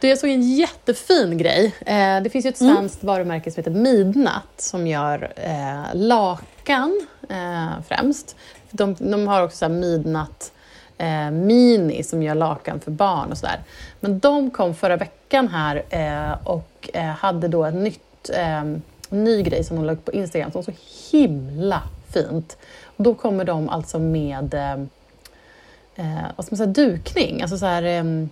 Du, 0.00 0.08
jag 0.08 0.18
såg 0.18 0.30
en 0.30 0.42
jättefin 0.56 1.38
grej. 1.38 1.74
Eh, 1.86 2.22
det 2.22 2.30
finns 2.30 2.44
ju 2.44 2.48
ett 2.48 2.58
svenskt 2.58 3.04
varumärke 3.04 3.50
som 3.50 3.60
heter 3.60 3.70
Midnatt 3.70 4.52
som 4.56 4.86
gör 4.86 5.32
eh, 5.36 5.82
lakan 5.94 7.06
eh, 7.28 7.82
främst. 7.88 8.36
De, 8.70 8.94
de 8.94 9.26
har 9.28 9.42
också 9.42 9.56
så 9.56 9.64
här 9.64 9.72
Midnatt 9.72 10.52
eh, 10.98 11.30
Mini 11.30 12.02
som 12.02 12.22
gör 12.22 12.34
lakan 12.34 12.80
för 12.80 12.90
barn 12.90 13.30
och 13.30 13.38
sådär. 13.38 13.60
Men 14.00 14.18
de 14.18 14.50
kom 14.50 14.74
förra 14.74 14.96
veckan 14.96 15.48
här 15.48 15.82
eh, 15.90 16.48
och 16.48 16.90
eh, 16.92 17.04
hade 17.04 17.48
då 17.48 17.64
ett 17.64 17.74
nytt, 17.74 18.30
eh, 18.34 18.64
ny 19.08 19.42
grej 19.42 19.64
som 19.64 19.76
de 19.76 19.84
la 19.84 19.92
upp 19.92 20.04
på 20.04 20.12
Instagram 20.12 20.52
som 20.52 20.62
var 20.62 20.72
så 20.72 21.16
himla 21.16 21.82
fint. 22.12 22.56
Och 22.84 23.04
då 23.04 23.14
kommer 23.14 23.44
de 23.44 23.68
alltså 23.68 23.98
med 23.98 24.54
eh, 24.54 24.72
eh, 25.96 26.24
vad 26.36 26.46
ska 26.46 26.56
man 26.56 26.74
säga, 26.74 26.86
dukning. 26.86 27.42
Alltså 27.42 27.58
så 27.58 27.66
här, 27.66 27.82
ehm, 27.82 28.28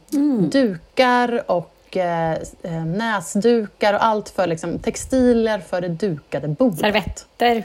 dukar 0.51 1.51
och 1.51 1.97
eh, 1.97 2.39
eh, 2.63 2.85
näsdukar 2.85 3.95
och 3.95 4.05
allt 4.05 4.29
för 4.29 4.47
liksom, 4.47 4.79
textilier 4.79 5.59
för 5.59 5.81
det 5.81 5.89
dukade 5.89 6.49
bordet. 6.49 6.79
Servetter. 6.79 7.65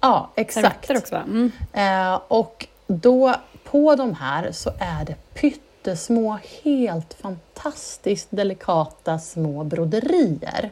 Ja, 0.00 0.30
exakt. 0.34 0.86
Servetter 0.86 0.96
också, 0.96 1.14
va? 1.14 1.22
Mm. 1.26 1.52
Eh, 1.72 2.20
och 2.28 2.66
då 2.86 3.34
på 3.74 3.94
de 3.94 4.14
här 4.14 4.52
så 4.52 4.70
är 4.78 5.04
det 5.04 5.14
pyttesmå, 5.34 6.38
helt 6.64 7.14
fantastiskt 7.14 8.28
delikata 8.30 9.18
små 9.18 9.64
broderier 9.64 10.70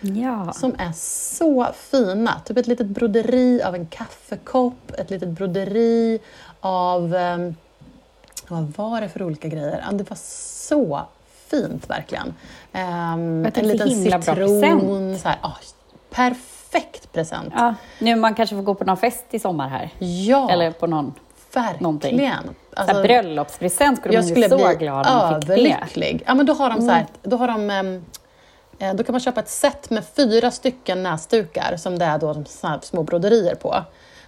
Ja. 0.00 0.52
som 0.52 0.74
är 0.78 0.92
så 0.96 1.66
fina. 1.74 2.40
Typ 2.44 2.56
ett 2.56 2.66
litet 2.66 2.86
broderi 2.86 3.62
av 3.62 3.74
en 3.74 3.86
kaffekopp, 3.86 4.90
ett 4.98 5.10
litet 5.10 5.28
broderi 5.28 6.18
av... 6.60 7.14
ehm, 7.14 7.54
vad 8.48 8.72
var 8.76 9.00
det 9.00 9.08
för 9.08 9.22
olika 9.22 9.48
grejer? 9.48 9.84
Det 9.92 10.10
var 10.10 10.18
så 10.20 11.00
fint 11.50 11.90
verkligen. 11.90 12.34
Tycker 13.44 13.60
en 13.62 13.68
liten 13.68 13.90
citron. 13.90 15.18
Så 15.18 15.28
här, 15.28 15.38
ah, 15.42 15.56
perfekt 16.10 17.12
present. 17.12 17.52
ja. 17.56 17.74
Nu 18.00 18.16
man 18.16 18.34
kanske 18.34 18.56
får 18.56 18.62
gå 18.62 18.74
på 18.74 18.84
någon 18.84 18.96
fest 18.96 19.24
i 19.30 19.38
sommar 19.38 19.68
här. 19.68 19.90
Ja, 19.98 20.50
Eller 20.50 20.70
på 20.70 20.86
någon 20.86 21.14
verkligen. 21.56 22.44
så 22.76 22.82
här 22.82 23.02
bröllopspresent 23.02 23.98
skulle 23.98 24.18
man 24.18 24.24
skulle 24.24 24.48
bli 24.48 24.58
så 24.58 24.74
glad 24.78 25.06
om 25.06 25.16
man 25.16 25.40
fick 25.40 25.48
det. 25.48 25.54
överlycklig. 25.54 26.22
Ja, 26.26 26.34
men 26.34 26.46
då 26.46 26.52
har 26.52 26.70
de 26.70 26.80
så 26.80 26.90
här, 26.90 27.06
då 27.22 27.36
har 27.36 27.48
de 27.48 27.70
eh, 28.78 28.94
då 28.94 29.04
kan 29.04 29.12
man 29.12 29.20
köpa 29.20 29.40
ett 29.40 29.48
set 29.48 29.90
med 29.90 30.04
fyra 30.16 30.50
stycken 30.50 31.02
näsdukar 31.02 31.76
som 31.76 31.98
det 31.98 32.04
är 32.04 32.18
då 32.18 32.44
små 32.82 33.02
broderier 33.02 33.54
på. 33.54 33.84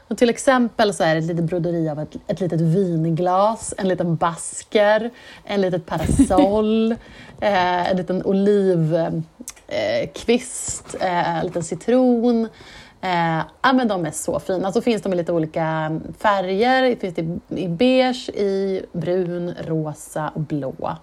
Och 0.09 0.19
till 0.19 0.31
exempel 0.31 0.95
så 0.95 1.05
är 1.05 1.15
det 1.15 1.19
ett 1.19 1.25
litet 1.27 1.45
broderi 1.45 1.89
av 1.89 2.01
ett, 2.01 2.17
ett 2.27 2.41
litet 2.41 2.61
vinglas, 2.61 3.75
en 3.79 3.89
liten 3.89 4.17
basker, 4.17 5.11
en 5.45 5.61
litet 5.61 5.87
parasoll, 5.87 6.93
eh, 7.41 7.91
en 7.91 7.97
liten 7.97 8.25
olivkvist, 8.25 9.25
eh, 11.01 11.19
eh, 11.19 11.39
en 11.39 11.47
liten 11.47 11.63
citron. 11.63 12.49
Eh, 13.01 13.43
ja, 13.63 13.73
men 13.73 13.89
de 13.89 14.07
är 14.07 14.11
så 14.11 14.41
fina. 14.41 14.73
Så 14.73 14.83
finns 14.83 15.03
de 15.03 15.13
i 15.13 15.17
lite 15.17 15.33
olika 15.33 16.01
färger. 16.19 16.83
Det 16.83 16.97
finns 16.97 17.19
i, 17.19 17.39
i 17.49 17.69
beige, 17.69 18.29
i 18.29 18.83
brun, 18.93 19.55
rosa 19.67 20.29
och 20.35 20.41
blå. 20.41 20.97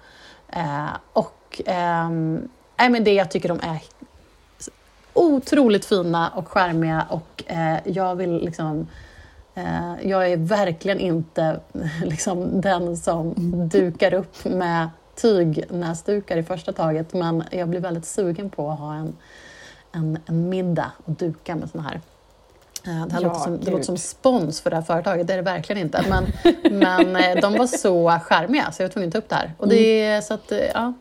Eh, 0.50 0.90
och 1.14 1.62
eh, 1.66 2.10
men 2.90 3.04
det 3.04 3.14
jag 3.14 3.32
tycker 3.32 3.50
de 3.50 3.60
är 3.60 3.80
otroligt 5.14 5.86
fina 5.86 6.30
och 6.30 6.48
charmiga 6.48 7.06
och 7.10 7.44
eh, 7.48 7.78
jag 7.86 8.16
vill 8.16 8.38
liksom 8.38 8.88
eh, 9.56 9.94
jag 10.04 10.32
är 10.32 10.38
verkligen 10.38 11.00
inte 11.00 11.60
liksom, 12.04 12.62
den 12.62 12.98
som 12.98 13.34
dukar 13.72 14.14
upp 14.14 14.46
med 14.46 14.90
tygnäsdukar 15.16 16.38
i 16.38 16.44
första 16.44 16.74
taget 16.74 17.14
men 17.14 17.44
jag 17.52 17.70
blir 17.70 17.80
väldigt 17.80 18.06
sugen 18.06 18.50
på 18.50 18.72
att 18.72 18.80
ha 18.80 18.96
en, 18.96 19.16
en, 19.94 20.18
en 20.26 20.50
middag 20.50 20.92
och 21.06 21.12
duka 21.12 21.56
med 21.56 21.70
såna 21.70 21.84
här. 21.84 22.02
Eh, 22.86 23.06
Det, 23.08 23.14
här 23.14 23.22
Ja, 23.22 23.28
låter 23.28 23.40
som, 23.40 23.60
det 23.60 23.72
låter 23.72 23.84
som 23.84 23.98
spons 23.98 24.62
för 24.62 24.70
det 24.70 24.76
här 24.76 24.84
företaget, 24.84 25.28
det 25.28 25.34
är 25.34 25.38
det 25.38 25.44
verkligen 25.44 25.82
inte. 25.82 26.06
Men, 26.10 26.26
men 26.80 27.16
eh, 27.16 27.42
de 27.42 27.58
var 27.58 27.68
så 27.68 28.10
charmiga 28.24 28.72
så 28.72 28.82
jag 28.84 28.88
var 28.88 28.94
tvungen 28.94 29.08
att 29.08 29.14
ta 29.14 29.18
upp 29.20 29.30
det 29.30 29.36
här. 29.36 29.54
Och 29.58 29.68
det, 29.68 30.02
är- 30.06 30.22
så 30.22 30.34
att, 30.34 30.52
eh, 30.52 30.58
ja, 30.74 30.94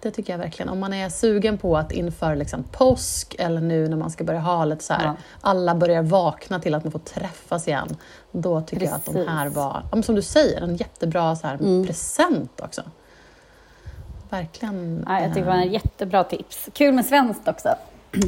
det 0.00 0.10
tycker 0.10 0.32
jag 0.32 0.38
verkligen. 0.38 0.68
Om 0.68 0.78
man 0.78 0.92
är 0.92 1.08
sugen 1.08 1.58
på 1.58 1.76
att 1.76 1.92
inför 1.92 2.36
liksom 2.36 2.64
påsk 2.72 3.36
eller 3.38 3.60
nu 3.60 3.88
när 3.88 3.96
man 3.96 4.10
ska 4.10 4.24
börja 4.24 4.40
ha 4.40 4.64
lite 4.64 4.84
så 4.84 4.92
här, 4.94 5.04
Ja. 5.04 5.16
alla 5.40 5.74
börjar 5.74 6.02
vakna 6.02 6.60
till 6.60 6.74
att 6.74 6.84
man 6.84 6.92
får 6.92 6.98
träffas 6.98 7.68
igen. 7.68 7.96
Då 8.32 8.60
tycker 8.60 8.84
jag 8.86 8.94
att 8.94 9.04
de 9.04 9.12
Precis. 9.12 9.28
här 9.28 9.48
var, 9.48 10.02
som 10.02 10.14
du 10.14 10.22
säger, 10.22 10.60
en 10.60 10.76
jättebra 10.76 11.36
så 11.36 11.46
här, 11.46 11.54
Mm. 11.54 11.86
present 11.86 12.60
också. 12.60 12.82
Verkligen. 14.30 15.04
Ja, 15.08 15.20
jag 15.20 15.28
tycker 15.28 15.40
det 15.40 15.50
var 15.50 15.56
en 15.56 15.72
jättebra 15.72 16.24
tips. 16.24 16.68
Kul 16.72 16.94
med 16.94 17.06
svenskt 17.06 17.48
också. 17.48 17.74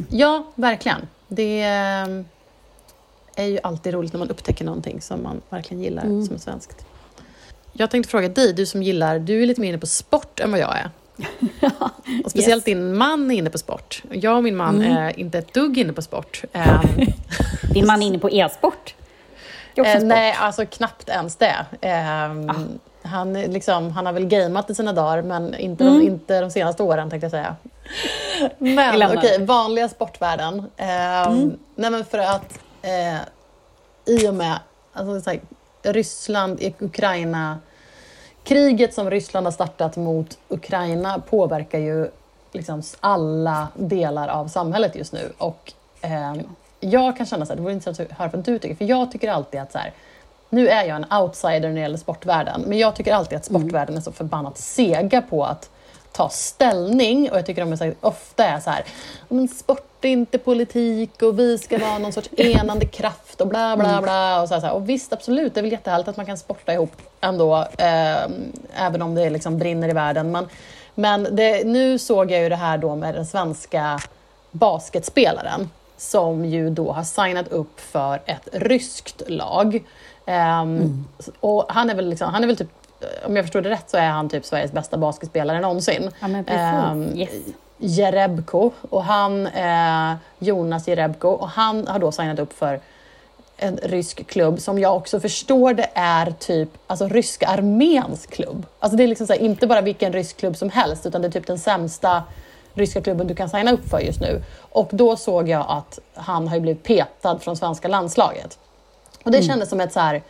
Ja, 0.08 0.44
verkligen. 0.54 1.08
Det 1.28 1.60
eh, 1.62 2.06
är 3.36 3.44
ju 3.46 3.58
alltid 3.62 3.94
roligt 3.94 4.12
när 4.12 4.18
man 4.18 4.30
upptäcker 4.30 4.64
någonting 4.64 5.00
som 5.00 5.22
man 5.22 5.40
verkligen 5.50 5.82
gillar 5.82 6.02
Mm. 6.04 6.26
som 6.26 6.34
är 6.34 6.38
svenskt. 6.40 6.86
Jag 7.72 7.90
tänkte 7.90 8.10
fråga 8.10 8.28
dig, 8.28 8.52
du 8.52 8.66
som 8.66 8.82
gillar, 8.82 9.18
du 9.18 9.42
är 9.42 9.46
lite 9.46 9.60
mer 9.60 9.68
inne 9.68 9.78
på 9.78 9.86
sport 9.86 10.40
än 10.40 10.50
vad 10.50 10.60
jag 10.60 10.76
är. 10.78 10.90
Och 12.24 12.30
speciellt 12.30 12.58
Yes. 12.60 12.64
din 12.64 12.96
man 12.96 13.30
är 13.30 13.34
inne 13.34 13.50
på 13.50 13.58
sport. 13.58 14.02
Jag 14.10 14.36
och 14.36 14.42
min 14.42 14.56
man 14.56 14.74
Mm. 14.82 14.96
är 14.96 15.20
inte 15.20 15.38
ett 15.38 15.54
dugg 15.54 15.78
inne 15.78 15.92
på 15.92 16.02
sport. 16.02 16.42
Ehm, 16.52 16.80
Din 17.74 17.86
man 17.86 18.02
är 18.02 18.06
inne 18.06 18.18
på 18.18 18.30
e-sport. 18.30 18.94
Eh, 19.74 20.02
nej, 20.02 20.36
alltså 20.40 20.66
knappt 20.66 21.08
ens 21.08 21.36
det. 21.36 21.66
Ehm, 21.80 22.50
han, 23.02 23.36
är 23.36 23.48
liksom, 23.48 23.90
han 23.90 24.06
har 24.06 24.12
väl 24.12 24.24
gameat 24.26 24.70
i 24.70 24.74
sina 24.74 24.92
dagar, 24.92 25.22
men 25.22 25.54
inte, 25.54 25.84
de, 25.84 26.02
inte 26.02 26.40
de 26.40 26.50
senaste 26.50 26.82
åren 26.82 27.10
tänkte 27.10 27.24
jag 27.24 27.30
säga. 27.30 27.56
Men 28.58 29.18
okej, 29.18 29.44
vanliga 29.44 29.88
sportvärlden. 29.88 30.66
Ehm, 30.76 31.58
Nej 31.74 31.90
men 31.90 32.04
för 32.04 32.18
att 32.18 32.58
eh, 32.82 33.20
i 34.04 34.28
och 34.28 34.34
med 34.34 34.58
alltså, 34.92 35.20
så 35.20 35.30
här, 35.30 35.40
Ryssland, 35.82 36.60
i 36.60 36.74
Ukraina, 36.78 37.58
kriget 38.44 38.94
som 38.94 39.10
Ryssland 39.10 39.46
har 39.46 39.52
startat 39.52 39.96
mot 39.96 40.38
Ukraina 40.48 41.18
påverkar 41.18 41.78
ju 41.78 42.10
liksom 42.52 42.82
alla 43.00 43.68
delar 43.74 44.28
av 44.28 44.48
samhället 44.48 44.96
just 44.96 45.12
nu. 45.12 45.32
Och 45.38 45.72
ehm, 46.00 46.40
jag 46.80 47.16
kan 47.16 47.26
känna 47.26 47.46
så 47.46 47.52
här, 47.52 47.56
det 47.56 47.62
vore 47.62 47.72
intressant 47.72 48.10
att 48.10 48.18
höra 48.18 48.30
vad 48.32 48.44
du 48.44 48.58
tycker, 48.58 48.74
för 48.74 48.84
jag 48.84 49.12
tycker 49.12 49.30
alltid 49.30 49.60
att 49.60 49.72
så 49.72 49.78
här, 49.78 49.92
nu 50.48 50.68
är 50.68 50.84
jag 50.84 50.96
en 50.96 51.12
outsider 51.22 51.68
när 51.68 51.74
det 51.74 51.80
gäller 51.80 51.98
sportvärlden, 51.98 52.64
men 52.66 52.78
jag 52.78 52.96
tycker 52.96 53.14
alltid 53.14 53.38
att 53.38 53.44
sportvärlden 53.44 53.96
är 53.96 54.00
så 54.00 54.12
förbannat 54.12 54.58
sega 54.58 55.22
på 55.22 55.44
att 55.44 55.70
ta 56.12 56.28
ställning 56.28 57.30
och 57.30 57.38
jag 57.38 57.46
tycker 57.46 57.60
de 57.60 57.72
är 57.72 57.76
så 57.76 57.84
här, 57.84 57.94
ofta 58.00 58.44
är 58.44 58.60
så 58.60 58.70
här, 58.70 58.84
men 59.28 59.48
sport 59.48 60.04
är 60.04 60.08
inte 60.08 60.38
politik 60.38 61.22
och 61.22 61.38
vi 61.38 61.58
ska 61.58 61.78
vara 61.78 61.98
någon 61.98 62.12
sorts 62.12 62.30
enande 62.36 62.86
kraft 62.86 63.40
och 63.40 63.46
bla 63.48 63.76
bla 63.76 64.02
bla. 64.02 64.42
Och, 64.42 64.48
så 64.48 64.54
här, 64.54 64.60
så 64.60 64.66
här. 64.66 64.74
och 64.74 64.88
visst, 64.88 65.12
absolut, 65.12 65.54
det 65.54 65.60
är 65.60 65.62
väl 65.62 65.72
jättehärligt 65.72 66.08
att 66.08 66.16
man 66.16 66.26
kan 66.26 66.38
sporta 66.38 66.72
ihop 66.72 66.92
ändå, 67.20 67.56
eh, 67.78 68.24
även 68.74 69.02
om 69.02 69.14
det 69.14 69.30
liksom 69.30 69.58
brinner 69.58 69.88
i 69.88 69.92
världen. 69.92 70.30
Men, 70.30 70.48
men 70.94 71.36
det, 71.36 71.66
nu 71.66 71.98
såg 71.98 72.30
jag 72.30 72.40
ju 72.40 72.48
det 72.48 72.56
här 72.56 72.78
då 72.78 72.96
med 72.96 73.14
den 73.14 73.26
svenska 73.26 74.00
basketspelaren 74.50 75.70
som 75.96 76.44
ju 76.44 76.70
då 76.70 76.92
har 76.92 77.02
signat 77.02 77.48
upp 77.48 77.80
för 77.80 78.20
ett 78.26 78.48
ryskt 78.52 79.22
lag. 79.26 79.84
Ehm, 80.26 81.04
Och 81.40 81.66
han 81.68 81.90
är 81.90 81.94
väl, 81.94 82.08
liksom, 82.08 82.32
han 82.32 82.42
är 82.42 82.46
väl 82.46 82.56
typ, 82.56 82.70
om 83.24 83.36
jag 83.36 83.44
förstår 83.44 83.60
det 83.60 83.70
rätt 83.70 83.90
så 83.90 83.96
är 83.96 84.08
han 84.08 84.28
typ 84.28 84.44
Sveriges 84.44 84.72
bästa 84.72 84.96
basketspelare 84.96 85.60
någonsin. 85.60 86.10
Ja, 86.20 86.28
men 86.28 86.44
precis. 86.44 86.60
Ehm, 86.60 87.18
yes. 87.18 87.30
Jerebko 87.78 88.70
och 88.90 89.04
han, 89.04 89.46
eh, 89.46 90.14
Jonas 90.38 90.88
Jerebko, 90.88 91.28
och 91.28 91.48
han 91.48 91.86
har 91.86 91.98
då 91.98 92.12
signat 92.12 92.38
upp 92.38 92.52
för 92.52 92.80
en 93.56 93.76
rysk 93.76 94.26
klubb 94.26 94.60
som 94.60 94.78
jag 94.78 94.96
också 94.96 95.20
förstår 95.20 95.74
det 95.74 95.88
är 95.94 96.30
typ 96.30 96.68
alltså 96.86 97.08
ryska 97.08 97.46
arméns 97.46 98.26
klubb. 98.26 98.66
Alltså 98.78 98.96
det 98.96 99.02
är 99.02 99.08
liksom 99.08 99.26
här, 99.30 99.36
inte 99.36 99.66
bara 99.66 99.80
vilken 99.80 100.12
rysk 100.12 100.36
klubb 100.36 100.56
som 100.56 100.70
helst 100.70 101.06
utan 101.06 101.22
det 101.22 101.28
är 101.28 101.32
typ 101.32 101.46
den 101.46 101.58
sämsta 101.58 102.22
ryska 102.74 103.00
klubben 103.00 103.26
du 103.26 103.34
kan 103.34 103.48
signa 103.48 103.72
upp 103.72 103.88
för 103.88 104.00
just 104.00 104.20
nu. 104.20 104.42
Och 104.58 104.88
då 104.92 105.16
såg 105.16 105.48
jag 105.48 105.64
att 105.68 105.98
han 106.14 106.48
har 106.48 106.54
ju 106.54 106.60
blivit 106.60 106.82
petad 106.82 107.38
från 107.38 107.56
svenska 107.56 107.88
landslaget. 107.88 108.58
Och 109.24 109.30
det 109.30 109.42
kändes 109.42 109.68
som 109.68 109.80
ett 109.80 109.92
så 109.92 110.00
här... 110.00 110.22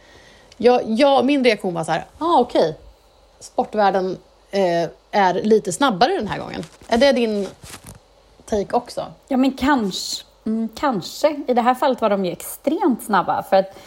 Jag, 0.63 0.83
jag, 0.87 1.25
min 1.25 1.45
reaktion 1.45 1.75
var 1.75 1.85
så 1.85 1.93
här, 1.93 2.05
ah, 2.19 2.39
okej. 2.39 2.77
Sportvärlden 3.41 4.19
eh, 4.51 4.91
är 5.11 5.35
lite 5.35 5.73
snabbare 5.73 6.17
den 6.17 6.29
här 6.29 6.39
gången. 6.39 6.63
Är 6.89 6.99
det 6.99 7.13
din 7.13 7.47
take 8.45 8.77
också? 8.77 9.07
Ja, 9.29 9.37
men 9.37 9.53
kanske. 9.53 10.25
Mm, 10.47 10.69
kanske. 10.75 11.41
I 11.49 11.55
det 11.55 11.63
här 11.63 11.75
fallet 11.75 12.01
var 12.01 12.11
de 12.11 12.25
ju 12.25 12.33
extremt 12.33 13.03
snabba. 13.03 13.43
För 13.43 13.57
att, 13.57 13.79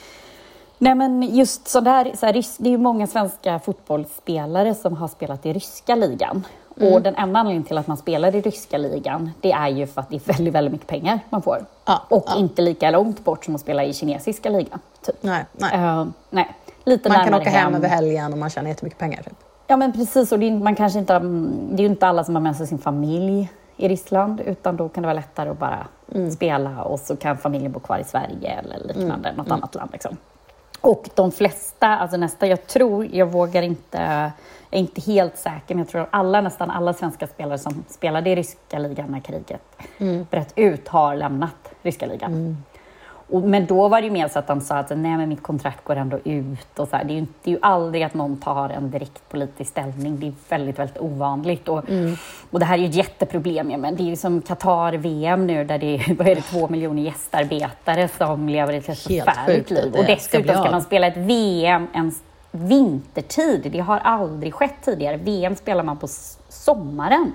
nej 0.78 0.96
men 0.96 1.36
just 1.36 1.68
så 1.68 1.80
där, 1.80 2.12
så 2.20 2.26
här, 2.26 2.34
det 2.34 2.70
är 2.70 2.72
ju 2.72 2.78
många 2.78 3.08
svenska 3.08 3.60
fotbollsspelare 3.60 4.76
som 4.76 4.98
har 4.98 5.08
spelat 5.08 5.46
i 5.46 5.54
ryska 5.54 5.96
ligan. 5.96 6.46
Och 6.70 7.02
den 7.02 7.16
enda 7.16 7.40
anledningen 7.40 7.64
till 7.64 7.78
att 7.78 7.88
man 7.88 7.98
spelar 7.98 8.36
i 8.36 8.42
ryska 8.42 8.78
ligan, 8.78 9.32
det 9.42 9.52
är 9.52 9.70
ju 9.70 9.88
för 9.88 10.02
att 10.02 10.10
det 10.10 10.16
är 10.16 10.34
väldigt, 10.34 10.54
väldigt 10.54 10.72
mycket 10.72 10.88
pengar 10.88 11.20
man 11.30 11.42
får. 11.42 11.66
Ja, 11.86 12.04
och 12.10 12.24
ja. 12.28 12.36
inte 12.36 12.62
lika 12.62 12.92
långt 12.92 13.24
bort 13.24 13.46
som 13.46 13.56
att 13.56 13.62
spela 13.62 13.84
i 13.84 13.94
kinesiska 13.94 14.50
ligan. 14.50 14.80
Typ. 15.02 15.16
Nej, 15.22 15.46
nej. 15.52 15.72
Eh, 15.74 16.06
nej. 16.30 16.56
Lite 16.86 17.10
Man 17.10 17.24
kan 17.24 17.34
åka 17.34 17.50
hem 17.50 17.76
över 17.76 17.88
helgen 17.88 18.34
och 18.34 18.40
man 18.40 18.50
tjänar 18.50 18.70
jättemycket 18.70 19.00
pengar. 19.00 19.24
Typ. 19.24 19.34
Ja, 19.68 19.78
men 19.78 19.94
precis. 19.94 20.32
Och 20.32 20.40
det 20.40 20.48
är, 20.48 20.52
man 20.52 20.76
kanske 20.76 21.00
inte, 21.00 21.20
det 21.20 21.82
är 21.82 21.84
ju 21.84 21.86
inte 21.86 22.08
alla 22.08 22.24
som 22.24 22.36
har 22.36 22.42
med 22.42 22.56
sig 22.56 22.68
sin 22.68 22.80
familj 22.80 23.52
i 23.78 23.88
Ryssland, 23.88 24.42
utan 24.42 24.78
då 24.78 24.90
kan 24.90 25.04
det 25.04 25.08
vara 25.08 25.14
lättare 25.14 25.50
att 25.50 25.60
bara 25.60 25.88
spela 26.36 26.84
och 26.84 27.00
så 27.00 27.16
kan 27.16 27.38
familjen 27.38 27.72
bo 27.72 27.80
kvar 27.80 28.00
i 28.00 28.04
Sverige 28.04 28.52
eller 28.52 28.94
liknande, 28.94 29.34
något 29.38 29.52
annat 29.52 29.76
land. 29.76 29.90
Liksom. 29.94 30.18
Och 30.82 31.10
de 31.16 31.32
flesta, 31.32 31.88
alltså 31.88 32.18
nästa, 32.18 32.48
jag 32.48 32.68
tror, 32.68 33.08
jag 33.12 33.26
vågar 33.26 33.62
inte, 33.62 33.98
jag 34.70 34.78
är 34.78 34.80
inte 34.80 35.02
helt 35.02 35.38
säker, 35.38 35.76
men 35.76 35.78
jag 35.78 35.88
tror 35.88 36.02
att 36.02 36.08
alla, 36.12 36.42
nästan 36.42 36.72
alla 36.72 36.94
svenska 36.94 37.28
spelare 37.28 37.58
som 37.58 37.84
spelade 37.90 38.30
i 38.30 38.36
ryska 38.36 38.80
ligan 38.80 39.12
när 39.12 39.20
kriget 39.20 39.62
bröt 40.30 40.54
ut 40.56 40.88
har 40.88 41.16
lämnat 41.16 41.70
ryska 41.82 42.06
ligan. 42.06 42.58
Och, 43.34 43.42
men 43.44 43.66
då 43.66 43.88
var 43.88 44.02
det 44.02 44.08
ju 44.08 44.14
mer 44.14 44.28
så 44.28 44.40
att 44.40 44.48
de 44.48 44.62
sa 44.62 44.76
att 44.76 44.90
nej, 44.90 45.18
men 45.18 45.30
mitt 45.30 45.44
kontrakt 45.44 45.84
går 45.84 45.96
ändå 45.96 46.20
ut. 46.24 46.80
Och 46.80 46.88
så 46.88 46.96
här. 46.96 47.04
Det, 47.04 47.14
är 47.14 47.16
ju, 47.16 47.26
det 47.44 47.52
är 47.52 47.54
ju 47.54 47.60
aldrig 47.62 48.04
att 48.04 48.14
någon 48.14 48.38
tar 48.38 48.70
en 48.70 48.92
direkt 48.92 49.30
politisk 49.30 49.72
ställning. 49.72 50.20
Det 50.20 50.28
är 50.28 50.34
väldigt, 50.50 50.80
väldigt 50.80 50.98
ovanligt. 50.98 51.68
Och, 51.68 51.84
och 52.52 52.60
det 52.60 52.66
här 52.66 52.78
är 52.78 52.82
ju 52.82 52.90
ett 52.90 52.96
jätteproblem. 52.96 53.72
Ja, 53.72 53.78
men 53.78 53.96
det 53.96 54.04
är 54.04 54.06
ju 54.06 54.16
som 54.16 54.42
Qatar-VM 54.42 55.48
nu 55.48 55.64
där 55.64 55.78
det 55.78 55.96
är, 55.96 56.14
vad 56.18 56.28
är 56.28 56.36
det, 56.36 56.42
två 56.42 56.68
miljoner 56.68 57.04
gästarbetare 57.04 58.08
som 58.08 58.50
lever 58.50 58.74
ett 58.74 58.86
förfärligt 58.86 59.70
liv. 59.70 59.96
Och 59.98 60.06
dessutom 60.06 60.56
ska 60.56 60.72
man 60.72 60.82
spela 60.82 61.08
ett 61.08 61.18
VM 61.18 61.88
en 61.94 62.12
vintertid. 62.52 63.70
Det 63.72 63.80
har 63.80 63.98
aldrig 63.98 64.54
skett 64.54 64.76
tidigare. 64.82 65.18
VM 65.18 65.56
spelar 65.56 65.84
man 65.84 65.98
på 65.98 66.08
sommaren. 66.50 67.32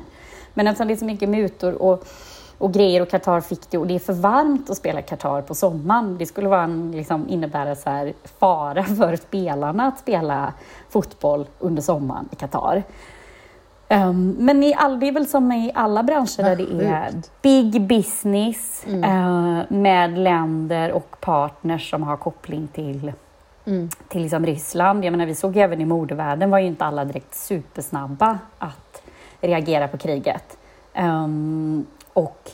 Men 0.54 0.66
eftersom 0.66 0.88
det 0.88 0.94
är 0.94 0.96
så 0.96 1.04
mycket 1.04 1.28
mutor 1.28 1.82
och, 1.82 2.04
och 2.58 2.72
grejer 2.72 3.02
och 3.02 3.10
Qatar 3.10 3.40
fick 3.40 3.70
det 3.70 3.78
och 3.78 3.86
det 3.86 3.94
är 3.94 3.98
för 3.98 4.12
varmt 4.12 4.70
att 4.70 4.76
spela 4.76 5.02
Qatar 5.02 5.42
på 5.42 5.54
sommaren. 5.54 6.16
Det 6.18 6.26
skulle 6.26 6.48
vara 6.48 6.62
en, 6.62 6.92
liksom, 6.92 7.28
innebära 7.28 7.74
så 7.74 7.90
här, 7.90 8.12
fara 8.38 8.84
för 8.98 9.16
spelarna 9.16 9.86
att 9.86 9.98
spela 9.98 10.52
fotboll 10.90 11.46
under 11.58 11.82
sommaren 11.82 12.28
i 12.32 12.36
Qatar. 12.36 12.82
Um, 13.90 14.36
men 14.38 14.62
i 14.62 14.74
all, 14.74 15.00
det 15.00 15.08
är 15.08 15.12
väl 15.12 15.26
som 15.26 15.52
i 15.52 15.72
alla 15.74 16.02
branscher 16.02 16.42
där 16.42 16.56
det 16.56 16.84
är 16.84 17.12
big 17.42 17.86
business 17.86 18.86
eh, 18.86 19.60
med 19.68 20.18
länder 20.18 20.92
och 20.92 21.16
partners 21.20 21.90
som 21.90 22.02
har 22.02 22.16
koppling 22.16 22.68
till, 22.68 23.12
till 24.08 24.22
liksom 24.22 24.46
Ryssland. 24.46 25.04
Jag 25.04 25.10
menar, 25.10 25.26
vi 25.26 25.34
såg 25.34 25.56
även 25.56 25.80
i 25.80 25.84
modevärlden 25.84 26.50
var 26.50 26.58
ju 26.58 26.66
inte 26.66 26.84
alla 26.84 27.04
direkt 27.04 27.34
supersnabba 27.34 28.38
att 28.58 29.02
reagera 29.40 29.88
på 29.88 29.98
kriget. 29.98 30.58
Ehm, 30.94 31.86
och 32.18 32.50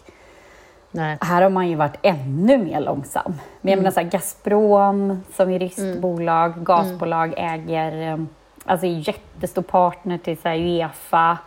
Nej. 0.90 1.18
här 1.20 1.42
har 1.42 1.50
man 1.50 1.68
ju 1.68 1.77
varit 1.77 1.98
ännu 2.03 2.59
mer 2.59 2.81
långsam. 2.81 3.35
Men 3.61 3.70
jag 3.70 3.77
menar 3.79 3.90
så 3.90 4.00
här, 4.00 4.09
Gazprom, 4.09 5.22
som 5.37 5.50
är 5.50 5.59
ryskt 5.59 6.00
bolag, 6.00 6.64
gasbolag, 6.64 7.35
äger, 7.37 8.12
eh, 8.12 8.24
alltså 8.64 8.87
är 8.87 9.09
jättestor 9.09 9.62
partner 9.62 10.18
till 10.18 10.37
så 10.37 10.48
här, 10.48 10.57
Uefa. 10.57 11.38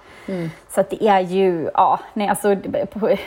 Så 0.70 0.82
att 0.82 0.90
det 0.90 1.08
är 1.08 1.20
ju, 1.20 1.70
ja, 1.74 2.00
nej 2.14 2.28
alltså, 2.28 2.56
på, 2.94 3.18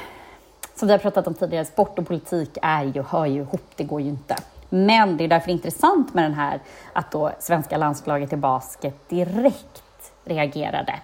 som 0.75 0.89
vi 0.89 0.93
har 0.93 0.99
pratat 0.99 1.27
om 1.27 1.35
tidigare, 1.35 1.65
sport 1.65 1.99
och 1.99 2.07
politik 2.07 2.59
är 2.63 2.85
ju, 2.85 3.03
hör 3.03 3.27
ju 3.27 3.41
ihop, 3.41 3.71
det 3.77 3.85
går 3.85 4.01
ju 4.01 4.09
inte. 4.09 4.37
Men 4.69 5.17
det 5.17 5.25
är 5.25 5.29
därför 5.29 5.51
intressant 5.51 6.15
med 6.15 6.25
den 6.25 6.35
här, 6.35 6.61
att 6.93 7.11
då 7.11 7.31
svenska 7.39 7.77
landslaget 7.77 8.33
i 8.33 8.37
basket 8.37 9.09
direkt 9.09 10.13
reagerade. 10.25 10.95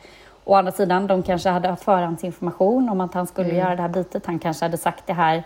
Å 0.48 0.54
andra 0.54 0.72
sidan, 0.72 1.06
de 1.06 1.22
kanske 1.22 1.48
hade 1.48 1.68
haft 1.68 1.85
förhandsinformation 1.85 2.88
om 2.88 3.00
att 3.00 3.14
han 3.14 3.26
skulle 3.26 3.54
göra 3.54 3.76
det 3.76 3.82
här 3.82 3.88
bytet. 3.88 4.26
Han 4.26 4.38
kanske 4.38 4.64
hade 4.64 4.76
sagt 4.76 5.06
det 5.06 5.12
här 5.12 5.44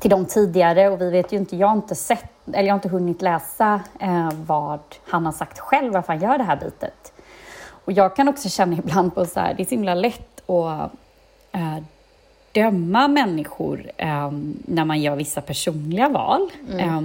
till 0.00 0.10
dem 0.10 0.24
tidigare 0.24 0.88
och 0.88 1.00
vi 1.00 1.10
vet 1.10 1.32
ju 1.32 1.36
inte, 1.36 1.56
jag 1.56 1.66
har 1.66 1.76
inte 1.76 1.94
sett, 1.94 2.30
eller 2.46 2.62
jag 2.62 2.72
har 2.72 2.78
inte 2.78 2.88
hunnit 2.88 3.22
läsa 3.22 3.80
eh, 4.00 4.30
vad 4.46 4.80
han 5.08 5.26
har 5.26 5.32
sagt 5.32 5.58
själv, 5.58 5.92
varför 5.92 6.12
han 6.12 6.22
gör 6.22 6.38
det 6.38 6.44
här 6.44 6.56
bytet. 6.56 7.12
Och 7.84 7.92
jag 7.92 8.16
kan 8.16 8.28
också 8.28 8.48
känna 8.48 8.76
ibland 8.76 9.14
på 9.14 9.26
så 9.26 9.40
här, 9.40 9.54
det 9.54 9.62
är 9.62 9.64
så 9.64 9.70
himla 9.70 9.94
lätt 9.94 10.50
att 10.50 10.90
eh, 11.52 11.78
döma 12.52 13.08
människor 13.08 13.90
eh, 13.96 14.30
när 14.66 14.84
man 14.84 15.00
gör 15.00 15.16
vissa 15.16 15.40
personliga 15.40 16.08
val. 16.08 16.50
Eh, 16.78 17.00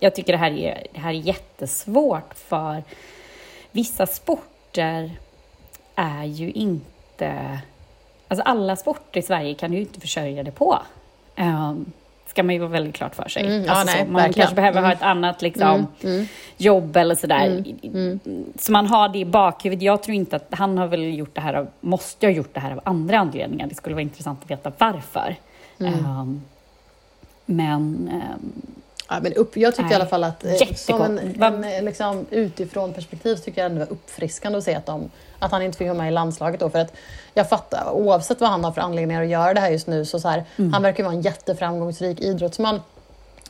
jag 0.00 0.14
tycker 0.14 0.32
det 0.32 0.38
här, 0.38 0.50
är, 0.50 0.86
det 0.92 1.00
här 1.00 1.10
är 1.10 1.14
jättesvårt 1.14 2.34
för 2.34 2.82
vissa 3.72 4.06
sporter 4.06 5.10
är 5.94 6.24
ju 6.24 6.50
inte... 6.52 7.58
Alltså 8.28 8.42
alla 8.42 8.76
sporter 8.76 9.20
i 9.20 9.22
Sverige 9.22 9.54
kan 9.54 9.70
du 9.70 9.76
ju 9.76 9.82
inte 9.82 10.00
försörja 10.00 10.42
dig 10.42 10.52
på. 10.52 10.78
Um, 11.38 11.92
ska 12.26 12.42
man 12.42 12.54
ju 12.54 12.58
vara 12.60 12.70
väldigt 12.70 12.94
klart 12.94 13.14
för 13.14 13.28
sig. 13.28 13.46
Mm, 13.46 13.64
ja, 13.64 13.72
alltså 13.72 13.86
nej, 13.96 14.04
så, 14.06 14.12
man 14.12 14.22
verkligen. 14.22 14.34
kanske 14.46 14.54
behöver 14.56 14.80
ha 14.80 14.86
Mm. 14.86 14.96
ett 14.96 15.02
annat 15.02 15.42
liksom, 15.42 15.86
jobb 16.56 16.96
eller 16.96 17.14
sådär. 17.14 17.64
Så 18.58 18.72
man 18.72 18.86
har 18.86 19.08
det 19.08 19.18
i 19.18 19.24
bakhuvudet. 19.24 19.82
Jag 19.82 20.02
tror 20.02 20.14
inte 20.14 20.36
att 20.36 20.46
han 20.50 20.78
har 20.78 20.86
väl 20.86 21.14
gjort 21.18 21.34
det 21.34 21.40
här 21.40 21.54
av, 21.54 21.68
måste 21.80 22.26
ha 22.26 22.30
gjort 22.32 22.54
det 22.54 22.60
här 22.60 22.72
av 22.72 22.80
andra 22.84 23.18
anledningar. 23.18 23.66
Det 23.66 23.74
skulle 23.74 23.94
vara 23.94 24.02
intressant 24.02 24.42
att 24.44 24.50
veta 24.50 24.72
varför. 24.78 25.36
Um, 25.78 26.42
men 27.46 28.08
ehm, 28.12 28.52
Ja, 29.08 29.20
men 29.22 29.32
upp, 29.32 29.56
jag 29.56 29.72
tyckte 29.72 29.82
Nej, 29.82 29.92
i 29.92 29.94
alla 29.94 30.06
fall 30.06 30.24
att 30.24 30.44
eh, 30.44 30.52
jättekort. 30.52 30.76
som 30.78 31.02
en, 31.18 31.42
en, 31.42 31.64
eh, 31.64 31.82
liksom, 31.82 32.26
utifrån 32.30 32.92
perspektiv 32.92 33.36
tycker 33.36 33.60
jag 33.62 33.70
ändå 33.70 33.78
det 33.80 33.84
var 33.86 33.92
uppfriskande 33.92 34.58
att 34.58 34.64
se 34.64 34.74
att, 34.74 34.86
de, 34.86 35.10
att 35.44 35.52
han 35.52 35.62
inte 35.62 35.78
fick 35.78 35.86
vara 35.88 35.98
med 35.98 36.08
i 36.08 36.10
landslaget. 36.10 36.60
Då, 36.60 36.70
för 36.70 36.78
att 36.78 36.92
jag 37.34 37.48
fattar, 37.48 37.90
oavsett 37.90 38.40
vad 38.40 38.50
han 38.50 38.64
har 38.64 38.72
för 38.72 38.80
anledningar 38.80 39.22
att 39.22 39.28
göra 39.28 39.54
det 39.54 39.60
här 39.60 39.70
just 39.70 39.86
nu, 39.86 40.04
så, 40.04 40.20
så 40.20 40.28
här, 40.28 40.44
Mm. 40.56 40.72
han 40.72 40.82
verkar 40.82 41.04
vara 41.04 41.14
en 41.14 41.20
jätteframgångsrik 41.22 42.20
idrottsman. 42.20 42.80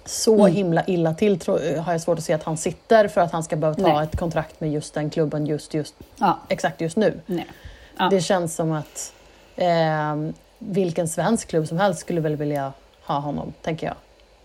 Så 0.07 0.47
himla 0.47 0.85
illa 0.85 1.15
till 1.15 1.39
tro, 1.39 1.59
har 1.81 1.93
jag 1.93 2.01
svårt 2.01 2.19
att 2.19 2.25
se 2.25 2.33
att 2.33 2.43
han 2.43 2.57
sitter 2.57 3.09
för 3.09 3.21
att 3.21 3.33
han 3.33 3.43
ska 3.45 3.57
behöva 3.57 3.77
ta 3.83 3.95
Nej. 3.95 4.05
ett 4.05 4.19
kontrakt 4.19 4.61
med 4.61 4.73
just 4.73 4.95
den 4.95 5.11
klubben 5.11 5.47
just, 5.47 5.75
just, 5.75 5.95
ja, 6.17 6.39
exakt 6.49 6.81
just 6.81 6.97
nu. 6.97 7.21
Ja. 7.27 8.09
Det 8.11 8.21
känns 8.21 8.55
som 8.55 8.73
att 8.73 9.13
eh, 9.57 10.17
vilken 10.59 11.09
svensk 11.09 11.49
klubb 11.49 11.69
som 11.69 11.79
helst 11.79 12.01
skulle 12.01 12.21
väl 12.21 12.37
vilja 12.37 12.73
ha 13.07 13.19
honom, 13.19 13.53
tänker 13.63 13.87
jag. 13.87 13.97